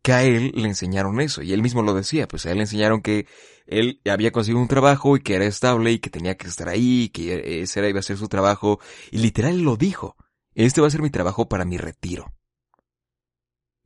que 0.04 0.12
a 0.12 0.22
él 0.22 0.52
le 0.54 0.68
enseñaron 0.68 1.18
eso, 1.22 1.40
y 1.40 1.54
él 1.54 1.62
mismo 1.62 1.82
lo 1.82 1.94
decía, 1.94 2.28
pues 2.28 2.44
a 2.44 2.50
él 2.50 2.58
le 2.58 2.64
enseñaron 2.64 3.00
que 3.00 3.26
él 3.64 4.02
había 4.04 4.32
conseguido 4.32 4.60
un 4.60 4.68
trabajo 4.68 5.16
y 5.16 5.22
que 5.22 5.34
era 5.34 5.46
estable 5.46 5.92
y 5.92 5.98
que 5.98 6.10
tenía 6.10 6.36
que 6.36 6.46
estar 6.46 6.68
ahí, 6.68 7.08
que 7.08 7.62
ese 7.62 7.80
era 7.80 7.88
iba 7.88 8.00
a 8.00 8.02
ser 8.02 8.18
su 8.18 8.28
trabajo, 8.28 8.80
y 9.10 9.16
literal 9.16 9.62
lo 9.62 9.78
dijo, 9.78 10.14
este 10.54 10.82
va 10.82 10.88
a 10.88 10.90
ser 10.90 11.00
mi 11.00 11.08
trabajo 11.08 11.48
para 11.48 11.64
mi 11.64 11.78
retiro. 11.78 12.34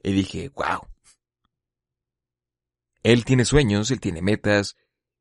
Y 0.03 0.11
dije, 0.11 0.49
wow. 0.57 0.89
Él 3.05 3.25
tiene 3.25 3.45
sueños, 3.45 3.93
él 3.93 4.01
tiene 4.01 4.21
metas, 4.21 4.75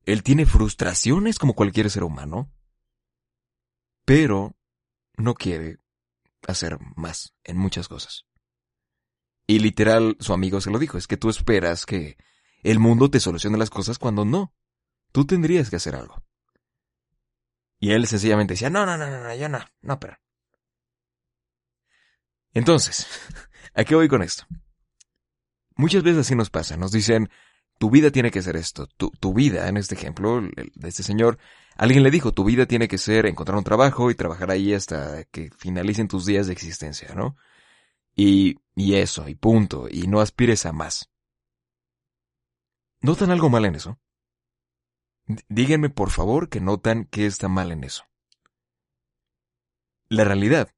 él 0.03 0.23
tiene 0.23 0.47
frustraciones 0.47 1.37
como 1.37 1.53
cualquier 1.53 1.91
ser 1.91 2.03
humano, 2.03 2.51
pero 4.03 4.55
no 5.15 5.35
quiere 5.35 5.77
hacer 6.47 6.79
más 6.95 7.35
en 7.43 7.59
muchas 7.59 7.87
cosas. 7.87 8.25
Y 9.47 9.59
literal, 9.59 10.17
su 10.19 10.33
amigo 10.33 10.59
se 10.59 10.69
lo 10.69 10.77
dijo, 10.77 10.97
es 10.97 11.07
que 11.07 11.15
tú 11.15 11.29
esperas 11.29 11.85
que 11.85 12.17
el 12.63 12.79
mundo 12.79 13.09
te 13.09 13.21
solucione 13.21 13.57
las 13.57 13.69
cosas 13.69 13.97
cuando 13.97 14.25
no. 14.25 14.53
Tú 15.13 15.25
tendrías 15.25 15.69
que 15.69 15.77
hacer 15.77 15.95
algo. 15.95 16.21
Y 17.79 17.91
él 17.91 18.05
sencillamente 18.07 18.53
decía, 18.53 18.69
no, 18.69 18.85
no, 18.85 18.97
no, 18.97 19.09
no, 19.09 19.35
yo 19.35 19.47
no, 19.47 19.59
no, 19.81 19.99
pero. 19.99 20.17
Entonces, 22.53 23.07
¿a 23.73 23.85
qué 23.85 23.95
voy 23.95 24.09
con 24.09 24.21
esto? 24.21 24.45
Muchas 25.77 26.03
veces 26.03 26.21
así 26.21 26.35
nos 26.35 26.49
pasa, 26.49 26.75
nos 26.75 26.91
dicen, 26.91 27.29
tu 27.77 27.89
vida 27.89 28.11
tiene 28.11 28.31
que 28.31 28.41
ser 28.41 28.57
esto, 28.57 28.87
tu, 28.97 29.11
tu 29.11 29.33
vida, 29.33 29.69
en 29.69 29.77
este 29.77 29.95
ejemplo 29.95 30.41
de 30.41 30.89
este 30.89 31.03
señor, 31.03 31.37
alguien 31.75 32.03
le 32.03 32.11
dijo, 32.11 32.33
tu 32.33 32.43
vida 32.43 32.65
tiene 32.65 32.87
que 32.87 32.97
ser 32.97 33.27
encontrar 33.27 33.57
un 33.57 33.63
trabajo 33.63 34.09
y 34.09 34.15
trabajar 34.15 34.49
ahí 34.49 34.73
hasta 34.73 35.23
que 35.25 35.51
finalicen 35.55 36.07
tus 36.07 36.25
días 36.25 36.47
de 36.47 36.53
existencia, 36.53 37.13
¿no? 37.13 37.37
Y, 38.17 38.57
y 38.75 38.95
eso, 38.95 39.29
y 39.29 39.36
punto, 39.36 39.88
y 39.89 40.07
no 40.07 40.19
aspires 40.19 40.65
a 40.65 40.74
más. 40.74 41.09
¿Notan 43.00 43.31
algo 43.31 43.50
mal 43.50 43.63
en 43.63 43.75
eso? 43.75 43.97
díganme 45.50 45.89
por 45.89 46.09
favor 46.09 46.50
que 46.50 46.62
notan 46.62 47.05
que 47.05 47.25
está 47.25 47.47
mal 47.47 47.71
en 47.71 47.83
eso. 47.83 48.05
La 50.09 50.24
realidad 50.24 50.74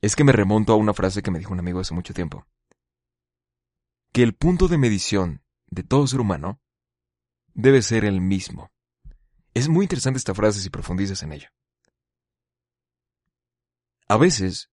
es 0.00 0.14
que 0.14 0.24
me 0.24 0.32
remonto 0.32 0.72
a 0.72 0.76
una 0.76 0.92
frase 0.92 1.22
que 1.22 1.30
me 1.30 1.38
dijo 1.38 1.52
un 1.52 1.60
amigo 1.60 1.80
hace 1.80 1.94
mucho 1.94 2.12
tiempo. 2.12 2.46
Que 4.12 4.22
el 4.22 4.34
punto 4.34 4.68
de 4.68 4.76
medición 4.76 5.42
de 5.68 5.84
todo 5.84 6.06
ser 6.06 6.20
humano 6.20 6.60
debe 7.54 7.80
ser 7.80 8.04
el 8.04 8.20
mismo. 8.20 8.70
Es 9.54 9.68
muy 9.68 9.84
interesante 9.84 10.18
esta 10.18 10.34
frase 10.34 10.60
si 10.60 10.68
profundizas 10.68 11.22
en 11.22 11.32
ello. 11.32 11.48
A 14.08 14.18
veces 14.18 14.70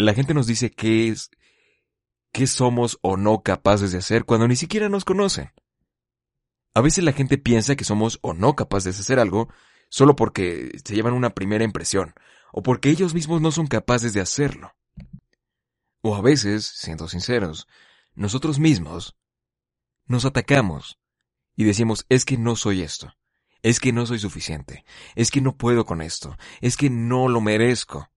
la 0.00 0.14
gente 0.14 0.34
nos 0.34 0.46
dice 0.46 0.70
qué 0.70 1.08
es, 1.08 1.30
qué 2.32 2.46
somos 2.46 2.98
o 3.02 3.16
no 3.16 3.42
capaces 3.42 3.92
de 3.92 3.98
hacer 3.98 4.24
cuando 4.24 4.48
ni 4.48 4.56
siquiera 4.56 4.88
nos 4.88 5.04
conocen. 5.04 5.52
A 6.74 6.80
veces 6.80 7.04
la 7.04 7.12
gente 7.12 7.38
piensa 7.38 7.76
que 7.76 7.84
somos 7.84 8.18
o 8.22 8.32
no 8.32 8.54
capaces 8.54 8.96
de 8.96 9.00
hacer 9.00 9.18
algo 9.18 9.48
solo 9.88 10.14
porque 10.16 10.70
se 10.84 10.94
llevan 10.94 11.14
una 11.14 11.30
primera 11.30 11.64
impresión, 11.64 12.14
o 12.52 12.62
porque 12.62 12.90
ellos 12.90 13.12
mismos 13.12 13.40
no 13.40 13.50
son 13.50 13.66
capaces 13.66 14.12
de 14.12 14.20
hacerlo. 14.20 14.74
O 16.00 16.14
a 16.14 16.22
veces, 16.22 16.64
siendo 16.64 17.08
sinceros, 17.08 17.66
nosotros 18.14 18.58
mismos 18.58 19.16
nos 20.06 20.24
atacamos 20.24 20.98
y 21.56 21.64
decimos 21.64 22.06
es 22.08 22.24
que 22.24 22.38
no 22.38 22.56
soy 22.56 22.82
esto, 22.82 23.14
es 23.62 23.80
que 23.80 23.92
no 23.92 24.06
soy 24.06 24.18
suficiente, 24.18 24.84
es 25.14 25.30
que 25.30 25.40
no 25.40 25.56
puedo 25.56 25.84
con 25.84 26.00
esto, 26.00 26.36
es 26.60 26.76
que 26.76 26.88
no 26.88 27.28
lo 27.28 27.40
merezco. 27.40 28.08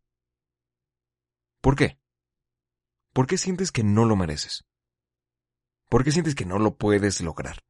¿Por 1.64 1.78
qué? 1.78 1.98
¿Por 3.14 3.26
qué 3.26 3.38
sientes 3.38 3.72
que 3.72 3.86
no 3.86 4.04
lo 4.04 4.18
mereces? 4.18 4.66
¿Por 5.90 6.04
qué 6.04 6.12
sientes 6.12 6.36
que 6.36 6.46
no 6.46 6.60
lo 6.60 6.76
puedes 6.76 7.22
lograr? 7.22 7.64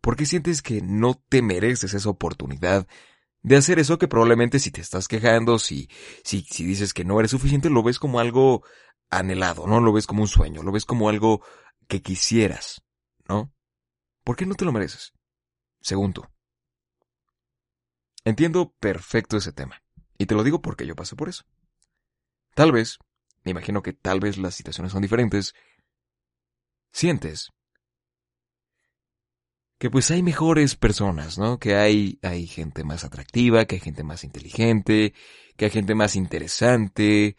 ¿Por 0.00 0.14
qué 0.14 0.24
sientes 0.24 0.62
que 0.62 0.80
no 0.80 1.20
te 1.28 1.42
mereces 1.42 1.94
esa 1.94 2.08
oportunidad 2.08 2.86
de 3.42 3.56
hacer 3.56 3.80
eso 3.80 3.98
que 3.98 4.06
probablemente 4.06 4.60
si 4.60 4.70
te 4.70 4.80
estás 4.80 5.08
quejando, 5.08 5.58
si, 5.58 5.88
si, 6.22 6.42
si 6.42 6.64
dices 6.64 6.94
que 6.94 7.04
no 7.04 7.18
eres 7.18 7.32
suficiente, 7.32 7.70
lo 7.70 7.82
ves 7.82 7.98
como 7.98 8.20
algo 8.20 8.62
anhelado, 9.10 9.66
no 9.66 9.80
lo 9.80 9.92
ves 9.92 10.06
como 10.06 10.22
un 10.22 10.28
sueño, 10.28 10.62
lo 10.62 10.70
ves 10.70 10.84
como 10.84 11.08
algo 11.08 11.44
que 11.88 12.02
quisieras, 12.02 12.84
¿no? 13.28 13.52
¿Por 14.22 14.36
qué 14.36 14.46
no 14.46 14.54
te 14.54 14.64
lo 14.64 14.70
mereces? 14.70 15.12
Según 15.80 16.12
tú. 16.12 16.22
Entiendo 18.24 18.72
perfecto 18.78 19.38
ese 19.38 19.52
tema. 19.52 19.82
Y 20.18 20.26
te 20.26 20.36
lo 20.36 20.44
digo 20.44 20.62
porque 20.62 20.86
yo 20.86 20.94
pasé 20.94 21.16
por 21.16 21.28
eso. 21.28 21.44
Tal 22.54 22.72
vez, 22.72 22.98
me 23.44 23.50
imagino 23.50 23.82
que 23.82 23.92
tal 23.92 24.20
vez 24.20 24.38
las 24.38 24.54
situaciones 24.54 24.92
son 24.92 25.02
diferentes, 25.02 25.54
sientes 26.92 27.50
que 29.78 29.90
pues 29.90 30.10
hay 30.10 30.22
mejores 30.22 30.76
personas, 30.76 31.36
¿no? 31.36 31.58
Que 31.58 31.74
hay, 31.74 32.18
hay 32.22 32.46
gente 32.46 32.84
más 32.84 33.04
atractiva, 33.04 33.66
que 33.66 33.74
hay 33.74 33.80
gente 33.80 34.02
más 34.02 34.24
inteligente, 34.24 35.12
que 35.56 35.66
hay 35.66 35.70
gente 35.70 35.94
más 35.94 36.16
interesante, 36.16 37.36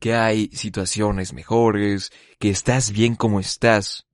que 0.00 0.14
hay 0.14 0.48
situaciones 0.52 1.32
mejores, 1.32 2.10
que 2.40 2.50
estás 2.50 2.90
bien 2.90 3.14
como 3.14 3.38
estás. 3.38 4.08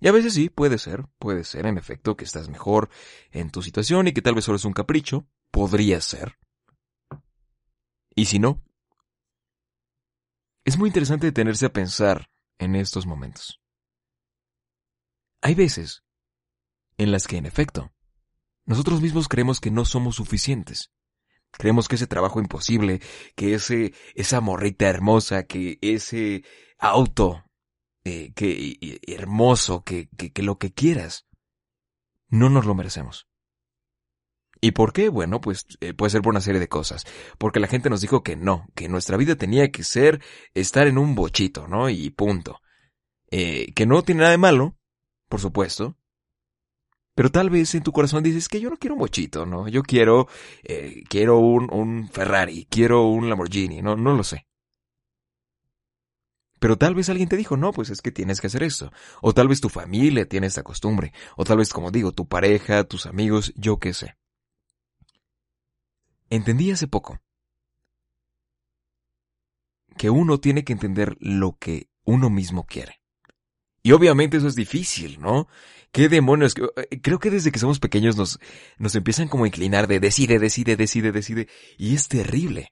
Y 0.00 0.08
a 0.08 0.12
veces 0.12 0.34
sí, 0.34 0.50
puede 0.50 0.78
ser, 0.78 1.04
puede 1.18 1.44
ser 1.44 1.66
en 1.66 1.78
efecto 1.78 2.16
que 2.16 2.24
estás 2.24 2.48
mejor 2.48 2.90
en 3.30 3.50
tu 3.50 3.62
situación 3.62 4.08
y 4.08 4.12
que 4.12 4.22
tal 4.22 4.34
vez 4.34 4.44
solo 4.44 4.56
es 4.56 4.64
un 4.64 4.72
capricho, 4.72 5.28
podría 5.50 6.00
ser. 6.00 6.36
Y 8.14 8.24
si 8.24 8.38
no, 8.38 8.65
es 10.66 10.76
muy 10.76 10.88
interesante 10.88 11.26
detenerse 11.26 11.64
a 11.66 11.72
pensar 11.72 12.28
en 12.58 12.74
estos 12.74 13.06
momentos. 13.06 13.62
Hay 15.40 15.54
veces 15.54 16.02
en 16.98 17.12
las 17.12 17.28
que, 17.28 17.36
en 17.36 17.46
efecto, 17.46 17.92
nosotros 18.64 19.00
mismos 19.00 19.28
creemos 19.28 19.60
que 19.60 19.70
no 19.70 19.84
somos 19.84 20.16
suficientes. 20.16 20.90
Creemos 21.52 21.86
que 21.86 21.94
ese 21.94 22.08
trabajo 22.08 22.40
imposible, 22.40 23.00
que 23.36 23.54
ese, 23.54 23.94
esa 24.16 24.40
morrita 24.40 24.88
hermosa, 24.88 25.44
que 25.44 25.78
ese 25.82 26.42
auto, 26.78 27.44
eh, 28.02 28.32
que 28.34 29.00
hermoso, 29.06 29.84
que, 29.84 30.08
que, 30.16 30.32
que 30.32 30.42
lo 30.42 30.58
que 30.58 30.72
quieras, 30.72 31.28
no 32.28 32.50
nos 32.50 32.66
lo 32.66 32.74
merecemos. 32.74 33.28
¿Y 34.60 34.72
por 34.72 34.92
qué? 34.92 35.08
Bueno, 35.08 35.40
pues 35.40 35.66
eh, 35.80 35.94
puede 35.94 36.10
ser 36.10 36.22
por 36.22 36.30
una 36.30 36.40
serie 36.40 36.60
de 36.60 36.68
cosas. 36.68 37.04
Porque 37.38 37.60
la 37.60 37.66
gente 37.66 37.90
nos 37.90 38.00
dijo 38.00 38.22
que 38.22 38.36
no, 38.36 38.66
que 38.74 38.88
nuestra 38.88 39.16
vida 39.16 39.36
tenía 39.36 39.70
que 39.70 39.84
ser 39.84 40.22
estar 40.54 40.86
en 40.86 40.98
un 40.98 41.14
bochito, 41.14 41.68
¿no? 41.68 41.88
Y 41.90 42.10
punto. 42.10 42.60
Eh, 43.30 43.72
que 43.74 43.86
no 43.86 44.02
tiene 44.02 44.20
nada 44.20 44.30
de 44.30 44.38
malo, 44.38 44.76
por 45.28 45.40
supuesto. 45.40 45.96
Pero 47.14 47.30
tal 47.30 47.50
vez 47.50 47.74
en 47.74 47.82
tu 47.82 47.92
corazón 47.92 48.22
dices 48.22 48.48
que 48.48 48.60
yo 48.60 48.68
no 48.70 48.76
quiero 48.76 48.94
un 48.94 49.00
bochito, 49.00 49.46
¿no? 49.46 49.68
Yo 49.68 49.82
quiero, 49.82 50.28
eh, 50.64 51.02
quiero 51.08 51.38
un, 51.38 51.72
un 51.72 52.08
Ferrari, 52.08 52.66
quiero 52.70 53.06
un 53.06 53.28
Lamborghini, 53.28 53.80
no, 53.82 53.96
no 53.96 54.14
lo 54.14 54.22
sé. 54.22 54.46
Pero 56.58 56.76
tal 56.76 56.94
vez 56.94 57.08
alguien 57.08 57.28
te 57.28 57.36
dijo, 57.36 57.56
no, 57.56 57.72
pues 57.72 57.90
es 57.90 58.00
que 58.00 58.10
tienes 58.10 58.40
que 58.40 58.46
hacer 58.46 58.62
esto. 58.62 58.92
O 59.22 59.32
tal 59.32 59.48
vez 59.48 59.60
tu 59.60 59.68
familia 59.68 60.26
tiene 60.26 60.46
esta 60.46 60.62
costumbre. 60.62 61.12
O 61.36 61.44
tal 61.44 61.58
vez, 61.58 61.72
como 61.72 61.90
digo, 61.90 62.12
tu 62.12 62.26
pareja, 62.26 62.84
tus 62.84 63.06
amigos, 63.06 63.52
yo 63.56 63.78
qué 63.78 63.92
sé. 63.92 64.16
Entendí 66.30 66.70
hace 66.70 66.88
poco 66.88 67.20
que 69.96 70.10
uno 70.10 70.38
tiene 70.38 70.64
que 70.64 70.72
entender 70.72 71.16
lo 71.20 71.56
que 71.58 71.88
uno 72.04 72.30
mismo 72.30 72.66
quiere. 72.66 73.00
Y 73.82 73.92
obviamente 73.92 74.36
eso 74.36 74.48
es 74.48 74.56
difícil, 74.56 75.20
¿no? 75.20 75.48
¿Qué 75.92 76.08
demonios? 76.08 76.54
Eh, 76.76 77.00
creo 77.00 77.18
que 77.18 77.30
desde 77.30 77.52
que 77.52 77.58
somos 77.58 77.78
pequeños 77.78 78.16
nos, 78.16 78.38
nos 78.78 78.94
empiezan 78.94 79.28
como 79.28 79.44
a 79.44 79.46
inclinar 79.46 79.86
de 79.86 80.00
decide, 80.00 80.38
decide, 80.38 80.76
decide, 80.76 81.12
decide. 81.12 81.48
Y 81.78 81.94
es 81.94 82.08
terrible. 82.08 82.70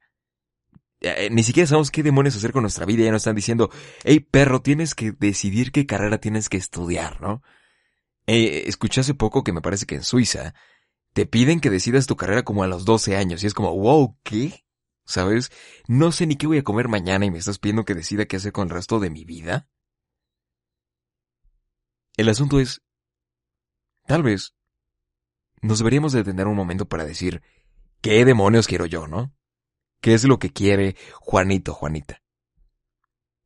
Eh, 1.00 1.28
ni 1.30 1.42
siquiera 1.42 1.66
sabemos 1.66 1.90
qué 1.90 2.02
demonios 2.02 2.36
hacer 2.36 2.52
con 2.52 2.62
nuestra 2.62 2.84
vida. 2.84 3.04
Ya 3.04 3.12
nos 3.12 3.22
están 3.22 3.36
diciendo, 3.36 3.70
hey 4.02 4.20
perro, 4.20 4.60
tienes 4.60 4.94
que 4.94 5.12
decidir 5.12 5.70
qué 5.70 5.86
carrera 5.86 6.18
tienes 6.18 6.48
que 6.48 6.56
estudiar, 6.56 7.20
¿no? 7.20 7.42
Eh, 8.26 8.64
escuché 8.66 9.02
hace 9.02 9.14
poco 9.14 9.44
que 9.44 9.52
me 9.52 9.62
parece 9.62 9.86
que 9.86 9.94
en 9.96 10.02
Suiza 10.02 10.54
te 11.14 11.26
piden 11.26 11.60
que 11.60 11.70
decidas 11.70 12.06
tu 12.06 12.16
carrera 12.16 12.42
como 12.42 12.64
a 12.64 12.66
los 12.66 12.84
12 12.84 13.16
años. 13.16 13.42
Y 13.42 13.46
es 13.46 13.54
como, 13.54 13.74
wow, 13.74 14.18
¿qué? 14.24 14.64
¿Sabes? 15.06 15.50
No 15.86 16.12
sé 16.12 16.26
ni 16.26 16.36
qué 16.36 16.46
voy 16.46 16.58
a 16.58 16.64
comer 16.64 16.88
mañana 16.88 17.24
y 17.24 17.30
me 17.30 17.38
estás 17.38 17.58
pidiendo 17.58 17.84
que 17.84 17.94
decida 17.94 18.26
qué 18.26 18.36
hacer 18.36 18.52
con 18.52 18.64
el 18.64 18.74
resto 18.74 18.98
de 18.98 19.10
mi 19.10 19.24
vida. 19.24 19.68
El 22.16 22.28
asunto 22.28 22.58
es, 22.58 22.82
tal 24.06 24.22
vez, 24.22 24.54
nos 25.62 25.78
deberíamos 25.78 26.12
detener 26.12 26.46
un 26.46 26.56
momento 26.56 26.86
para 26.88 27.04
decir, 27.04 27.42
¿qué 28.00 28.24
demonios 28.24 28.66
quiero 28.66 28.86
yo, 28.86 29.06
no? 29.06 29.32
¿Qué 30.00 30.14
es 30.14 30.24
lo 30.24 30.38
que 30.38 30.50
quiere 30.50 30.96
Juanito, 31.14 31.74
Juanita? 31.74 32.22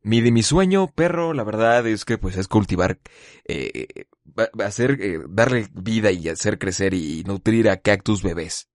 Mi 0.00 0.22
de 0.22 0.32
mi 0.32 0.42
sueño, 0.42 0.86
perro, 0.88 1.34
la 1.34 1.44
verdad 1.44 1.86
es 1.86 2.04
que 2.04 2.18
pues 2.18 2.36
es 2.36 2.48
cultivar, 2.48 2.98
eh, 3.44 4.06
hacer, 4.64 5.00
eh, 5.00 5.20
darle 5.28 5.68
vida 5.72 6.10
y 6.10 6.28
hacer 6.28 6.58
crecer 6.58 6.94
y 6.94 7.24
nutrir 7.24 7.68
a 7.70 7.78
cactus 7.78 8.22
bebés. 8.22 8.68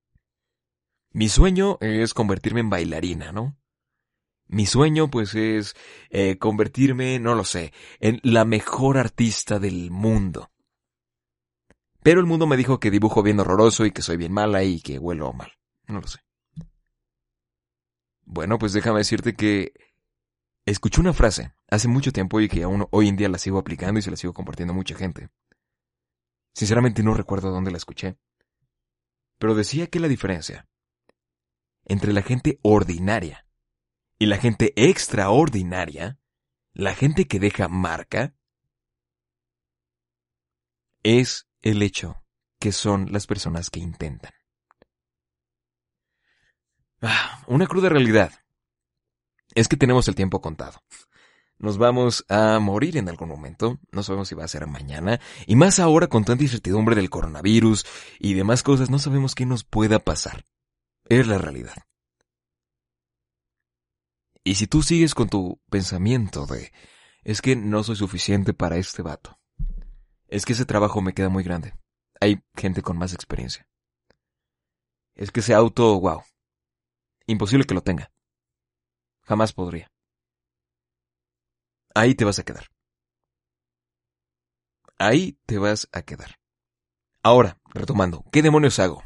Mi 1.12 1.30
sueño 1.30 1.78
es 1.82 2.14
convertirme 2.14 2.62
en 2.62 2.70
bailarina, 2.70 3.32
¿no? 3.32 3.58
Mi 4.48 4.66
sueño, 4.66 5.10
pues, 5.10 5.36
es 5.36 5.76
eh, 6.10 6.38
convertirme, 6.38 7.20
no 7.20 7.36
lo 7.36 7.44
sé, 7.44 7.74
en 8.00 8.20
la 8.24 8.46
mejor 8.46 8.98
artista 8.98 9.60
del 9.60 9.90
mundo. 9.90 10.52
Pero 12.04 12.20
el 12.20 12.26
mundo 12.26 12.48
me 12.48 12.58
dijo 12.58 12.80
que 12.80 12.92
dibujo 12.92 13.24
bien 13.24 13.40
horroroso 13.40 13.86
y 13.86 13.92
que 13.92 14.02
soy 14.02 14.18
bien 14.18 14.34
mala 14.34 14.64
y 14.64 14.82
que 14.82 15.00
huelo 15.00 15.32
mal. 15.34 15.54
No 15.88 16.02
lo 16.02 16.08
sé. 16.08 16.20
Bueno, 18.26 18.58
pues 18.58 18.74
déjame 18.74 19.00
decirte 19.00 19.36
que 19.36 19.74
escuché 20.66 21.02
una 21.02 21.14
frase 21.14 21.54
hace 21.70 21.88
mucho 21.88 22.12
tiempo 22.12 22.40
y 22.40 22.48
que 22.48 22.64
aún 22.64 22.88
hoy 22.92 23.08
en 23.08 23.16
día 23.16 23.30
la 23.30 23.38
sigo 23.38 23.60
aplicando 23.60 24.00
y 24.00 24.04
se 24.04 24.12
la 24.12 24.18
sigo 24.18 24.34
compartiendo 24.34 24.74
a 24.74 24.76
mucha 24.76 24.96
gente. 24.96 25.30
Sinceramente 26.54 27.04
no 27.04 27.14
recuerdo 27.14 27.52
dónde 27.52 27.72
la 27.72 27.78
escuché. 27.78 28.18
Pero 29.40 29.56
decía 29.56 29.88
que 29.88 30.00
la 30.00 30.08
diferencia 30.08 30.68
entre 31.86 32.14
la 32.14 32.22
gente 32.22 32.60
ordinaria 32.62 33.46
y 34.18 34.28
la 34.28 34.38
gente 34.38 34.74
extraordinaria, 34.76 36.18
la 36.74 36.96
gente 36.96 37.26
que 37.26 37.40
deja 37.40 37.68
marca, 37.68 38.36
es 41.02 41.50
el 41.62 41.82
hecho 41.82 42.24
que 42.60 42.72
son 42.72 43.12
las 43.12 43.28
personas 43.28 43.70
que 43.70 43.82
intentan. 43.82 44.32
Ah, 47.02 47.44
una 47.48 47.68
cruda 47.68 47.90
realidad 47.90 48.43
es 49.56 49.68
que 49.68 49.78
tenemos 49.78 50.08
el 50.08 50.16
tiempo 50.16 50.42
contado. 50.42 50.82
Nos 51.58 51.78
vamos 51.78 52.26
a 52.30 52.60
morir 52.60 52.98
en 52.98 53.08
algún 53.08 53.30
momento, 53.30 53.80
no 53.92 54.04
sabemos 54.04 54.28
si 54.28 54.36
va 54.36 54.44
a 54.44 54.50
ser 54.50 54.68
mañana, 54.68 55.22
y 55.48 55.56
más 55.56 55.80
ahora 55.80 56.08
con 56.08 56.26
tanta 56.26 56.44
incertidumbre 56.44 56.96
del 56.96 57.10
coronavirus 57.10 57.86
y 58.20 58.34
demás 58.34 58.64
cosas, 58.64 58.90
no 58.90 59.00
sabemos 59.00 59.36
qué 59.36 59.46
nos 59.46 59.64
pueda 59.64 60.00
pasar. 60.00 60.46
Es 61.08 61.28
la 61.28 61.38
realidad. 61.38 61.76
Y 64.44 64.56
si 64.56 64.68
tú 64.68 64.82
sigues 64.84 65.16
con 65.16 65.30
tu 65.30 65.62
pensamiento 65.70 66.46
de, 66.46 66.74
es 67.24 67.42
que 67.42 67.56
no 67.56 67.84
soy 67.84 67.96
suficiente 67.96 68.54
para 68.54 68.78
este 68.78 69.02
vato, 69.02 69.40
es 70.28 70.46
que 70.46 70.54
ese 70.54 70.66
trabajo 70.66 71.02
me 71.02 71.14
queda 71.14 71.30
muy 71.30 71.44
grande, 71.44 71.76
hay 72.20 72.42
gente 72.58 72.82
con 72.82 72.98
más 72.98 73.14
experiencia. 73.14 73.68
Es 75.16 75.32
que 75.32 75.40
ese 75.40 75.54
auto, 75.54 76.00
wow, 76.00 76.24
imposible 77.28 77.66
que 77.66 77.76
lo 77.76 77.82
tenga. 77.82 78.13
Jamás 79.24 79.54
podría. 79.54 79.92
Ahí 81.96 82.16
te 82.16 82.26
vas 82.26 82.40
a 82.40 82.44
quedar. 82.44 82.68
Ahí 84.98 85.38
te 85.46 85.58
vas 85.58 85.88
a 85.92 86.02
quedar. 86.02 86.40
Ahora, 87.22 87.60
retomando, 87.74 88.26
¿qué 88.32 88.42
demonios 88.42 88.80
hago? 88.80 89.04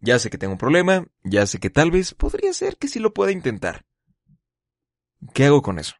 Ya 0.00 0.18
sé 0.18 0.30
que 0.30 0.38
tengo 0.38 0.52
un 0.52 0.58
problema, 0.58 1.06
ya 1.22 1.46
sé 1.46 1.58
que 1.58 1.70
tal 1.70 1.90
vez 1.90 2.14
podría 2.14 2.52
ser 2.52 2.76
que 2.76 2.88
sí 2.88 2.98
lo 2.98 3.14
pueda 3.14 3.32
intentar. 3.32 3.84
¿Qué 5.32 5.46
hago 5.46 5.62
con 5.62 5.78
eso? 5.78 5.94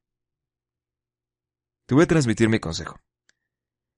Te 1.87 1.95
voy 1.95 2.05
a 2.05 2.07
transmitir 2.07 2.49
mi 2.49 2.61
consejo. 2.61 2.99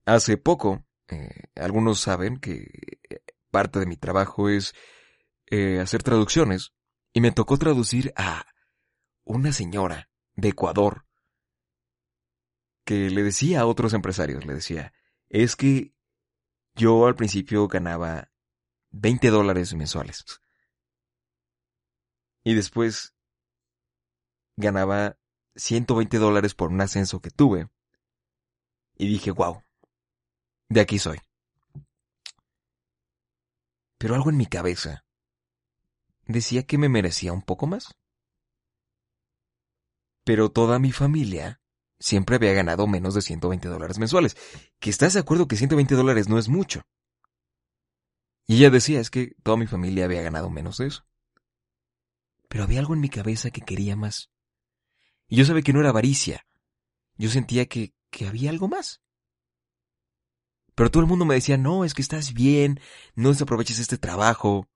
Hace 0.04 0.36
poco, 0.36 0.84
eh, 1.08 1.28
algunos 1.54 2.00
saben 2.00 2.38
que 2.38 2.68
eh, 3.10 3.20
parte 3.50 3.80
de 3.80 3.86
mi 3.86 3.96
trabajo 3.96 4.48
es 4.48 4.74
eh, 5.46 5.80
hacer 5.80 6.02
traducciones 6.02 6.72
y 7.12 7.20
me 7.20 7.32
tocó 7.32 7.58
traducir 7.58 8.12
a 8.16 8.44
una 9.26 9.52
señora 9.52 10.08
de 10.36 10.48
Ecuador 10.48 11.04
que 12.84 13.10
le 13.10 13.22
decía 13.24 13.60
a 13.60 13.66
otros 13.66 13.92
empresarios, 13.92 14.46
le 14.46 14.54
decía, 14.54 14.94
es 15.28 15.56
que 15.56 15.92
yo 16.76 17.06
al 17.06 17.16
principio 17.16 17.66
ganaba 17.66 18.30
20 18.90 19.28
dólares 19.30 19.74
mensuales. 19.74 20.24
Y 22.44 22.54
después 22.54 23.14
ganaba 24.56 25.18
120 25.56 26.18
dólares 26.18 26.54
por 26.54 26.70
un 26.70 26.80
ascenso 26.80 27.20
que 27.20 27.30
tuve. 27.30 27.68
Y 28.96 29.08
dije, 29.08 29.32
wow, 29.32 29.64
de 30.68 30.80
aquí 30.80 31.00
soy. 31.00 31.18
Pero 33.98 34.14
algo 34.14 34.30
en 34.30 34.36
mi 34.36 34.46
cabeza 34.46 35.04
decía 36.26 36.62
que 36.62 36.78
me 36.78 36.88
merecía 36.88 37.32
un 37.32 37.42
poco 37.42 37.66
más. 37.66 37.96
Pero 40.26 40.50
toda 40.50 40.80
mi 40.80 40.90
familia 40.90 41.60
siempre 42.00 42.34
había 42.34 42.52
ganado 42.52 42.88
menos 42.88 43.14
de 43.14 43.22
120 43.22 43.68
dólares 43.68 44.00
mensuales. 44.00 44.36
Que 44.80 44.90
estás 44.90 45.14
de 45.14 45.20
acuerdo 45.20 45.46
que 45.46 45.54
120 45.54 45.94
dólares 45.94 46.28
no 46.28 46.36
es 46.36 46.48
mucho. 46.48 46.82
Y 48.48 48.56
ella 48.56 48.70
decía, 48.70 48.98
es 48.98 49.08
que 49.08 49.36
toda 49.44 49.56
mi 49.56 49.68
familia 49.68 50.04
había 50.04 50.22
ganado 50.22 50.50
menos 50.50 50.78
de 50.78 50.88
eso. 50.88 51.06
Pero 52.48 52.64
había 52.64 52.80
algo 52.80 52.94
en 52.94 53.02
mi 53.02 53.08
cabeza 53.08 53.52
que 53.52 53.60
quería 53.60 53.94
más. 53.94 54.32
Y 55.28 55.36
yo 55.36 55.44
sabía 55.44 55.62
que 55.62 55.72
no 55.72 55.78
era 55.78 55.90
avaricia. 55.90 56.44
Yo 57.16 57.30
sentía 57.30 57.66
que, 57.66 57.94
que 58.10 58.26
había 58.26 58.50
algo 58.50 58.66
más. 58.66 59.02
Pero 60.74 60.90
todo 60.90 61.04
el 61.04 61.08
mundo 61.08 61.24
me 61.24 61.36
decía, 61.36 61.56
no, 61.56 61.84
es 61.84 61.94
que 61.94 62.02
estás 62.02 62.34
bien, 62.34 62.80
no 63.14 63.28
desaproveches 63.28 63.78
este 63.78 63.96
trabajo. 63.96 64.66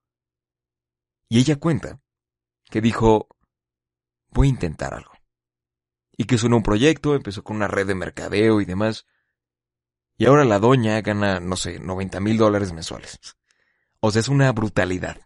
Y 1.29 1.41
ella 1.41 1.57
cuenta 1.57 2.01
que 2.71 2.81
dijo, 2.81 3.27
voy 4.31 4.47
a 4.47 4.51
intentar 4.51 4.95
algo. 4.95 5.10
Y 6.21 6.27
que 6.27 6.37
sonó 6.37 6.59
un 6.59 6.63
proyecto, 6.63 7.15
empezó 7.15 7.43
con 7.43 7.57
una 7.57 7.67
red 7.67 7.87
de 7.87 7.95
mercadeo 7.95 8.61
y 8.61 8.67
demás. 8.67 9.07
Y 10.19 10.27
ahora 10.27 10.45
la 10.45 10.59
doña 10.59 11.01
gana, 11.01 11.41
no 11.41 11.57
sé, 11.57 11.79
90 11.79 12.21
mil 12.21 12.37
dólares 12.37 12.75
mensuales. 12.75 13.19
O 14.01 14.11
sea, 14.11 14.21
es 14.21 14.29
una 14.29 14.53
brutalidad. 14.53 15.17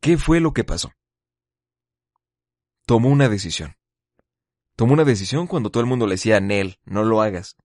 ¿Qué 0.00 0.18
fue 0.18 0.40
lo 0.40 0.52
que 0.52 0.64
pasó? 0.64 0.90
tomó 2.84 3.10
una 3.10 3.28
decisión. 3.28 3.76
Tomó 4.74 4.94
una 4.94 5.04
decisión 5.04 5.46
cuando 5.46 5.70
todo 5.70 5.82
el 5.82 5.88
mundo 5.88 6.08
le 6.08 6.14
decía, 6.14 6.40
Nel, 6.40 6.80
no 6.84 7.04
lo 7.04 7.22
hagas. 7.22 7.56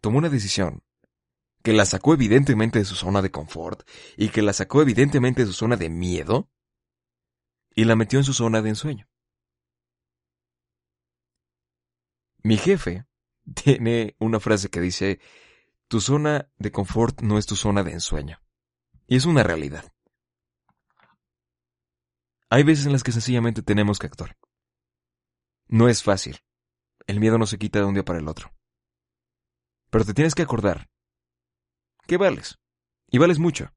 Tomó 0.00 0.18
una 0.18 0.30
decisión 0.30 0.82
que 1.62 1.72
la 1.72 1.86
sacó 1.86 2.12
evidentemente 2.12 2.80
de 2.80 2.84
su 2.84 2.96
zona 2.96 3.22
de 3.22 3.30
confort 3.30 3.88
y 4.16 4.30
que 4.30 4.42
la 4.42 4.52
sacó 4.52 4.82
evidentemente 4.82 5.42
de 5.42 5.46
su 5.46 5.52
zona 5.52 5.76
de 5.76 5.90
miedo 5.90 6.50
y 7.72 7.84
la 7.84 7.94
metió 7.94 8.18
en 8.18 8.24
su 8.24 8.32
zona 8.32 8.62
de 8.62 8.70
ensueño. 8.70 9.08
Mi 12.48 12.56
jefe 12.56 13.04
tiene 13.54 14.16
una 14.18 14.40
frase 14.40 14.70
que 14.70 14.80
dice, 14.80 15.20
tu 15.86 16.00
zona 16.00 16.50
de 16.56 16.72
confort 16.72 17.20
no 17.20 17.36
es 17.36 17.44
tu 17.44 17.56
zona 17.56 17.82
de 17.82 17.92
ensueño. 17.92 18.40
Y 19.06 19.16
es 19.16 19.26
una 19.26 19.42
realidad. 19.42 19.92
Hay 22.48 22.62
veces 22.62 22.86
en 22.86 22.92
las 22.92 23.02
que 23.02 23.12
sencillamente 23.12 23.60
tenemos 23.60 23.98
que 23.98 24.06
actuar. 24.06 24.38
No 25.66 25.90
es 25.90 26.02
fácil. 26.02 26.38
El 27.06 27.20
miedo 27.20 27.36
no 27.36 27.44
se 27.44 27.58
quita 27.58 27.80
de 27.80 27.84
un 27.84 27.92
día 27.92 28.06
para 28.06 28.18
el 28.18 28.28
otro. 28.28 28.50
Pero 29.90 30.06
te 30.06 30.14
tienes 30.14 30.34
que 30.34 30.40
acordar 30.40 30.88
que 32.06 32.16
vales. 32.16 32.58
Y 33.10 33.18
vales 33.18 33.38
mucho. 33.38 33.74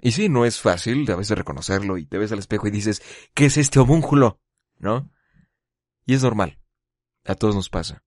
Y 0.00 0.12
sí, 0.12 0.28
no 0.28 0.44
es 0.44 0.60
fácil 0.60 1.04
de 1.04 1.14
a 1.14 1.16
veces 1.16 1.36
reconocerlo 1.36 1.98
y 1.98 2.06
te 2.06 2.16
ves 2.16 2.30
al 2.30 2.38
espejo 2.38 2.68
y 2.68 2.70
dices, 2.70 3.02
¿qué 3.34 3.46
es 3.46 3.56
este 3.56 3.80
homúnculo? 3.80 4.40
¿no? 4.78 5.10
Y 6.06 6.14
es 6.14 6.22
normal. 6.22 6.60
A 7.28 7.34
todos 7.34 7.54
nos 7.54 7.68
pasa. 7.68 8.02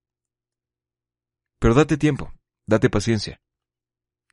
Pero 1.59 1.75
date 1.75 1.95
tiempo, 1.95 2.33
date 2.65 2.89
paciencia. 2.89 3.39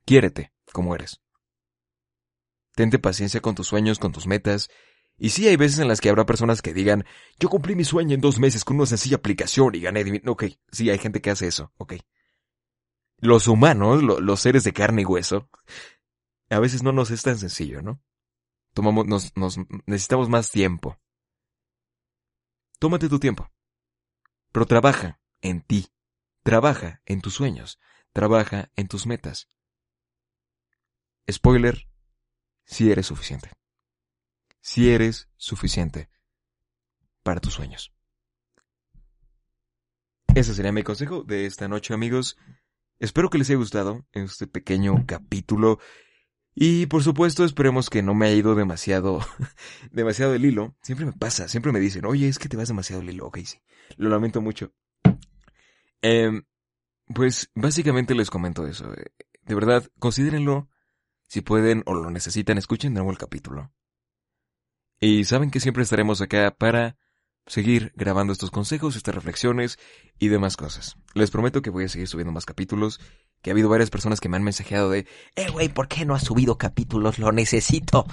Quiérete 0.03 0.51
como 0.73 0.95
eres. 0.95 1.21
Tente 2.73 2.97
paciencia 2.97 3.39
con 3.39 3.53
tus 3.53 3.67
sueños, 3.67 3.99
con 3.99 4.11
tus 4.11 4.25
metas. 4.25 4.67
Y 5.15 5.29
sí 5.29 5.47
hay 5.47 5.57
veces 5.57 5.77
en 5.77 5.87
las 5.87 6.01
que 6.01 6.09
habrá 6.09 6.25
personas 6.25 6.63
que 6.63 6.73
digan, 6.73 7.05
yo 7.39 7.49
cumplí 7.49 7.75
mi 7.75 7.83
sueño 7.83 8.15
en 8.15 8.21
dos 8.21 8.39
meses 8.39 8.65
con 8.65 8.77
una 8.77 8.87
sencilla 8.87 9.17
aplicación 9.17 9.75
y 9.75 9.81
gané... 9.81 10.23
Ok, 10.25 10.45
sí, 10.71 10.89
hay 10.89 10.97
gente 10.97 11.21
que 11.21 11.29
hace 11.29 11.45
eso, 11.45 11.71
ok. 11.77 11.93
Los 13.17 13.47
humanos, 13.47 14.01
los 14.01 14.39
seres 14.39 14.63
de 14.63 14.73
carne 14.73 15.03
y 15.03 15.05
hueso, 15.05 15.49
a 16.49 16.59
veces 16.59 16.81
no 16.81 16.93
nos 16.93 17.11
es 17.11 17.21
tan 17.21 17.37
sencillo, 17.37 17.83
¿no? 17.83 18.01
Tomamos, 18.73 19.05
nos 19.35 19.57
necesitamos 19.85 20.29
más 20.29 20.49
tiempo. 20.49 20.97
Tómate 22.79 23.07
tu 23.07 23.19
tiempo. 23.19 23.51
Pero 24.51 24.65
trabaja 24.65 25.19
en 25.41 25.61
ti. 25.61 25.87
Trabaja 26.43 27.01
en 27.05 27.21
tus 27.21 27.33
sueños. 27.33 27.79
Trabaja 28.13 28.71
en 28.75 28.87
tus 28.87 29.05
metas. 29.05 29.49
Spoiler, 31.29 31.87
si 32.65 32.91
eres 32.91 33.07
suficiente. 33.07 33.51
Si 34.61 34.89
eres 34.89 35.29
suficiente 35.37 36.09
para 37.23 37.39
tus 37.39 37.53
sueños. 37.53 37.93
Ese 40.35 40.53
sería 40.53 40.71
mi 40.71 40.83
consejo 40.83 41.23
de 41.23 41.45
esta 41.45 41.67
noche, 41.67 41.93
amigos. 41.93 42.37
Espero 42.99 43.29
que 43.29 43.37
les 43.37 43.49
haya 43.49 43.57
gustado 43.57 44.05
este 44.11 44.47
pequeño 44.47 45.05
capítulo. 45.05 45.79
Y 46.61 46.87
por 46.87 47.03
supuesto, 47.03 47.45
esperemos 47.45 47.89
que 47.89 48.03
no 48.03 48.13
me 48.13 48.27
haya 48.27 48.35
ido 48.35 48.53
demasiado, 48.53 49.21
demasiado 49.93 50.33
el 50.33 50.43
hilo. 50.43 50.75
Siempre 50.81 51.05
me 51.05 51.13
pasa, 51.13 51.47
siempre 51.47 51.71
me 51.71 51.79
dicen, 51.79 52.03
oye, 52.03 52.27
es 52.27 52.37
que 52.37 52.49
te 52.49 52.57
vas 52.57 52.67
demasiado 52.67 53.01
el 53.01 53.09
hilo. 53.09 53.27
Ok, 53.27 53.37
sí. 53.45 53.59
Lo 53.95 54.09
lamento 54.09 54.41
mucho. 54.41 54.73
Eh, 56.01 56.41
pues 57.15 57.49
básicamente 57.55 58.13
les 58.13 58.29
comento 58.29 58.67
eso. 58.67 58.91
De 59.45 59.55
verdad, 59.55 59.89
considérenlo. 59.99 60.67
Si 61.27 61.39
pueden 61.39 61.81
o 61.85 61.93
lo 61.93 62.11
necesitan, 62.11 62.57
escuchen 62.57 62.93
de 62.93 62.97
nuevo 62.97 63.11
el 63.11 63.17
capítulo. 63.17 63.71
Y 64.99 65.23
saben 65.23 65.51
que 65.51 65.61
siempre 65.61 65.83
estaremos 65.83 66.19
acá 66.19 66.53
para 66.57 66.97
seguir 67.45 67.91
grabando 67.95 68.33
estos 68.33 68.51
consejos, 68.51 68.95
estas 68.95 69.15
reflexiones 69.15 69.79
y 70.19 70.27
demás 70.27 70.57
cosas. 70.57 70.97
Les 71.13 71.31
prometo 71.31 71.61
que 71.61 71.69
voy 71.69 71.85
a 71.85 71.89
seguir 71.89 72.07
subiendo 72.07 72.31
más 72.31 72.45
capítulos, 72.45 72.99
que 73.41 73.49
ha 73.49 73.53
habido 73.53 73.69
varias 73.69 73.89
personas 73.89 74.19
que 74.19 74.29
me 74.29 74.37
han 74.37 74.43
mensajeado 74.43 74.89
de, 74.89 75.07
eh, 75.35 75.49
güey, 75.49 75.69
¿por 75.69 75.87
qué 75.87 76.05
no 76.05 76.13
has 76.13 76.23
subido 76.23 76.57
capítulos? 76.57 77.19
Lo 77.19 77.31
necesito. 77.31 78.05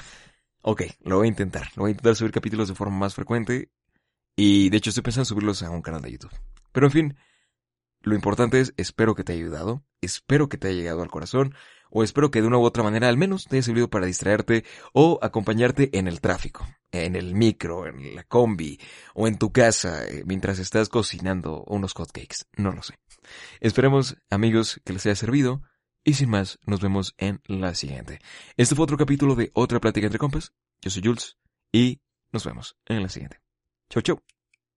Ok, 0.63 0.83
lo 1.01 1.19
voy 1.19 1.27
a 1.27 1.29
intentar. 1.29 1.69
Lo 1.77 1.83
voy 1.83 1.91
a 1.91 1.93
intentar 1.93 2.17
subir 2.17 2.33
capítulos 2.33 2.69
de 2.69 2.75
forma 2.75 2.97
más 2.97 3.15
frecuente. 3.15 3.71
Y 4.37 4.69
de 4.71 4.77
hecho 4.77 4.91
estoy 4.91 5.03
pensando 5.03 5.23
en 5.23 5.27
subirlos 5.27 5.63
a 5.63 5.71
un 5.71 5.83
canal 5.83 6.03
de 6.03 6.13
YouTube. 6.13 6.33
Pero 6.73 6.87
en 6.87 6.93
fin, 6.93 7.17
lo 8.03 8.15
importante 8.15 8.61
es, 8.61 8.75
espero 8.77 9.15
que 9.15 9.25
te 9.25 9.33
haya 9.33 9.43
ayudado, 9.43 9.85
espero 10.01 10.49
que 10.49 10.59
te 10.59 10.69
haya 10.69 10.77
llegado 10.77 11.03
al 11.03 11.11
corazón, 11.11 11.55
o 11.91 12.03
espero 12.03 12.31
que 12.31 12.41
de 12.41 12.47
una 12.47 12.59
u 12.59 12.63
otra 12.63 12.83
manera 12.83 13.09
al 13.09 13.17
menos 13.17 13.45
te 13.45 13.57
haya 13.57 13.63
servido 13.63 13.89
para 13.89 14.07
distraerte 14.07 14.65
o 14.93 15.19
acompañarte 15.23 15.97
en 15.99 16.09
el 16.09 16.21
tráfico, 16.21 16.67
en 16.91 17.17
el 17.17 17.35
micro, 17.35 17.87
en 17.87 18.15
la 18.15 18.25
combi 18.25 18.79
o 19.15 19.27
en 19.27 19.39
tu 19.39 19.53
casa 19.53 20.07
eh, 20.07 20.23
mientras 20.27 20.59
estás 20.59 20.89
cocinando 20.89 21.65
unos 21.67 21.95
hotcakes, 21.95 22.47
no 22.57 22.73
lo 22.73 22.83
sé. 22.83 22.95
Esperemos, 23.61 24.17
amigos, 24.31 24.81
que 24.85 24.93
les 24.93 25.07
haya 25.07 25.17
servido 25.17 25.63
y 26.05 26.15
sin 26.15 26.31
más, 26.31 26.59
nos 26.65 26.81
vemos 26.81 27.15
en 27.19 27.41
la 27.47 27.75
siguiente. 27.75 28.21
Este 28.57 28.77
fue 28.77 28.85
otro 28.85 28.97
capítulo 28.97 29.35
de 29.35 29.51
Otra 29.55 29.81
Plática 29.81 30.07
entre 30.07 30.21
Compas. 30.21 30.53
Yo 30.81 30.91
soy 30.91 31.03
Jules 31.03 31.37
y 31.73 32.01
nos 32.31 32.45
vemos 32.45 32.77
en 32.87 33.03
la 33.03 33.09
siguiente. 33.09 33.41
Chau, 33.91 34.03
chau. 34.03 34.36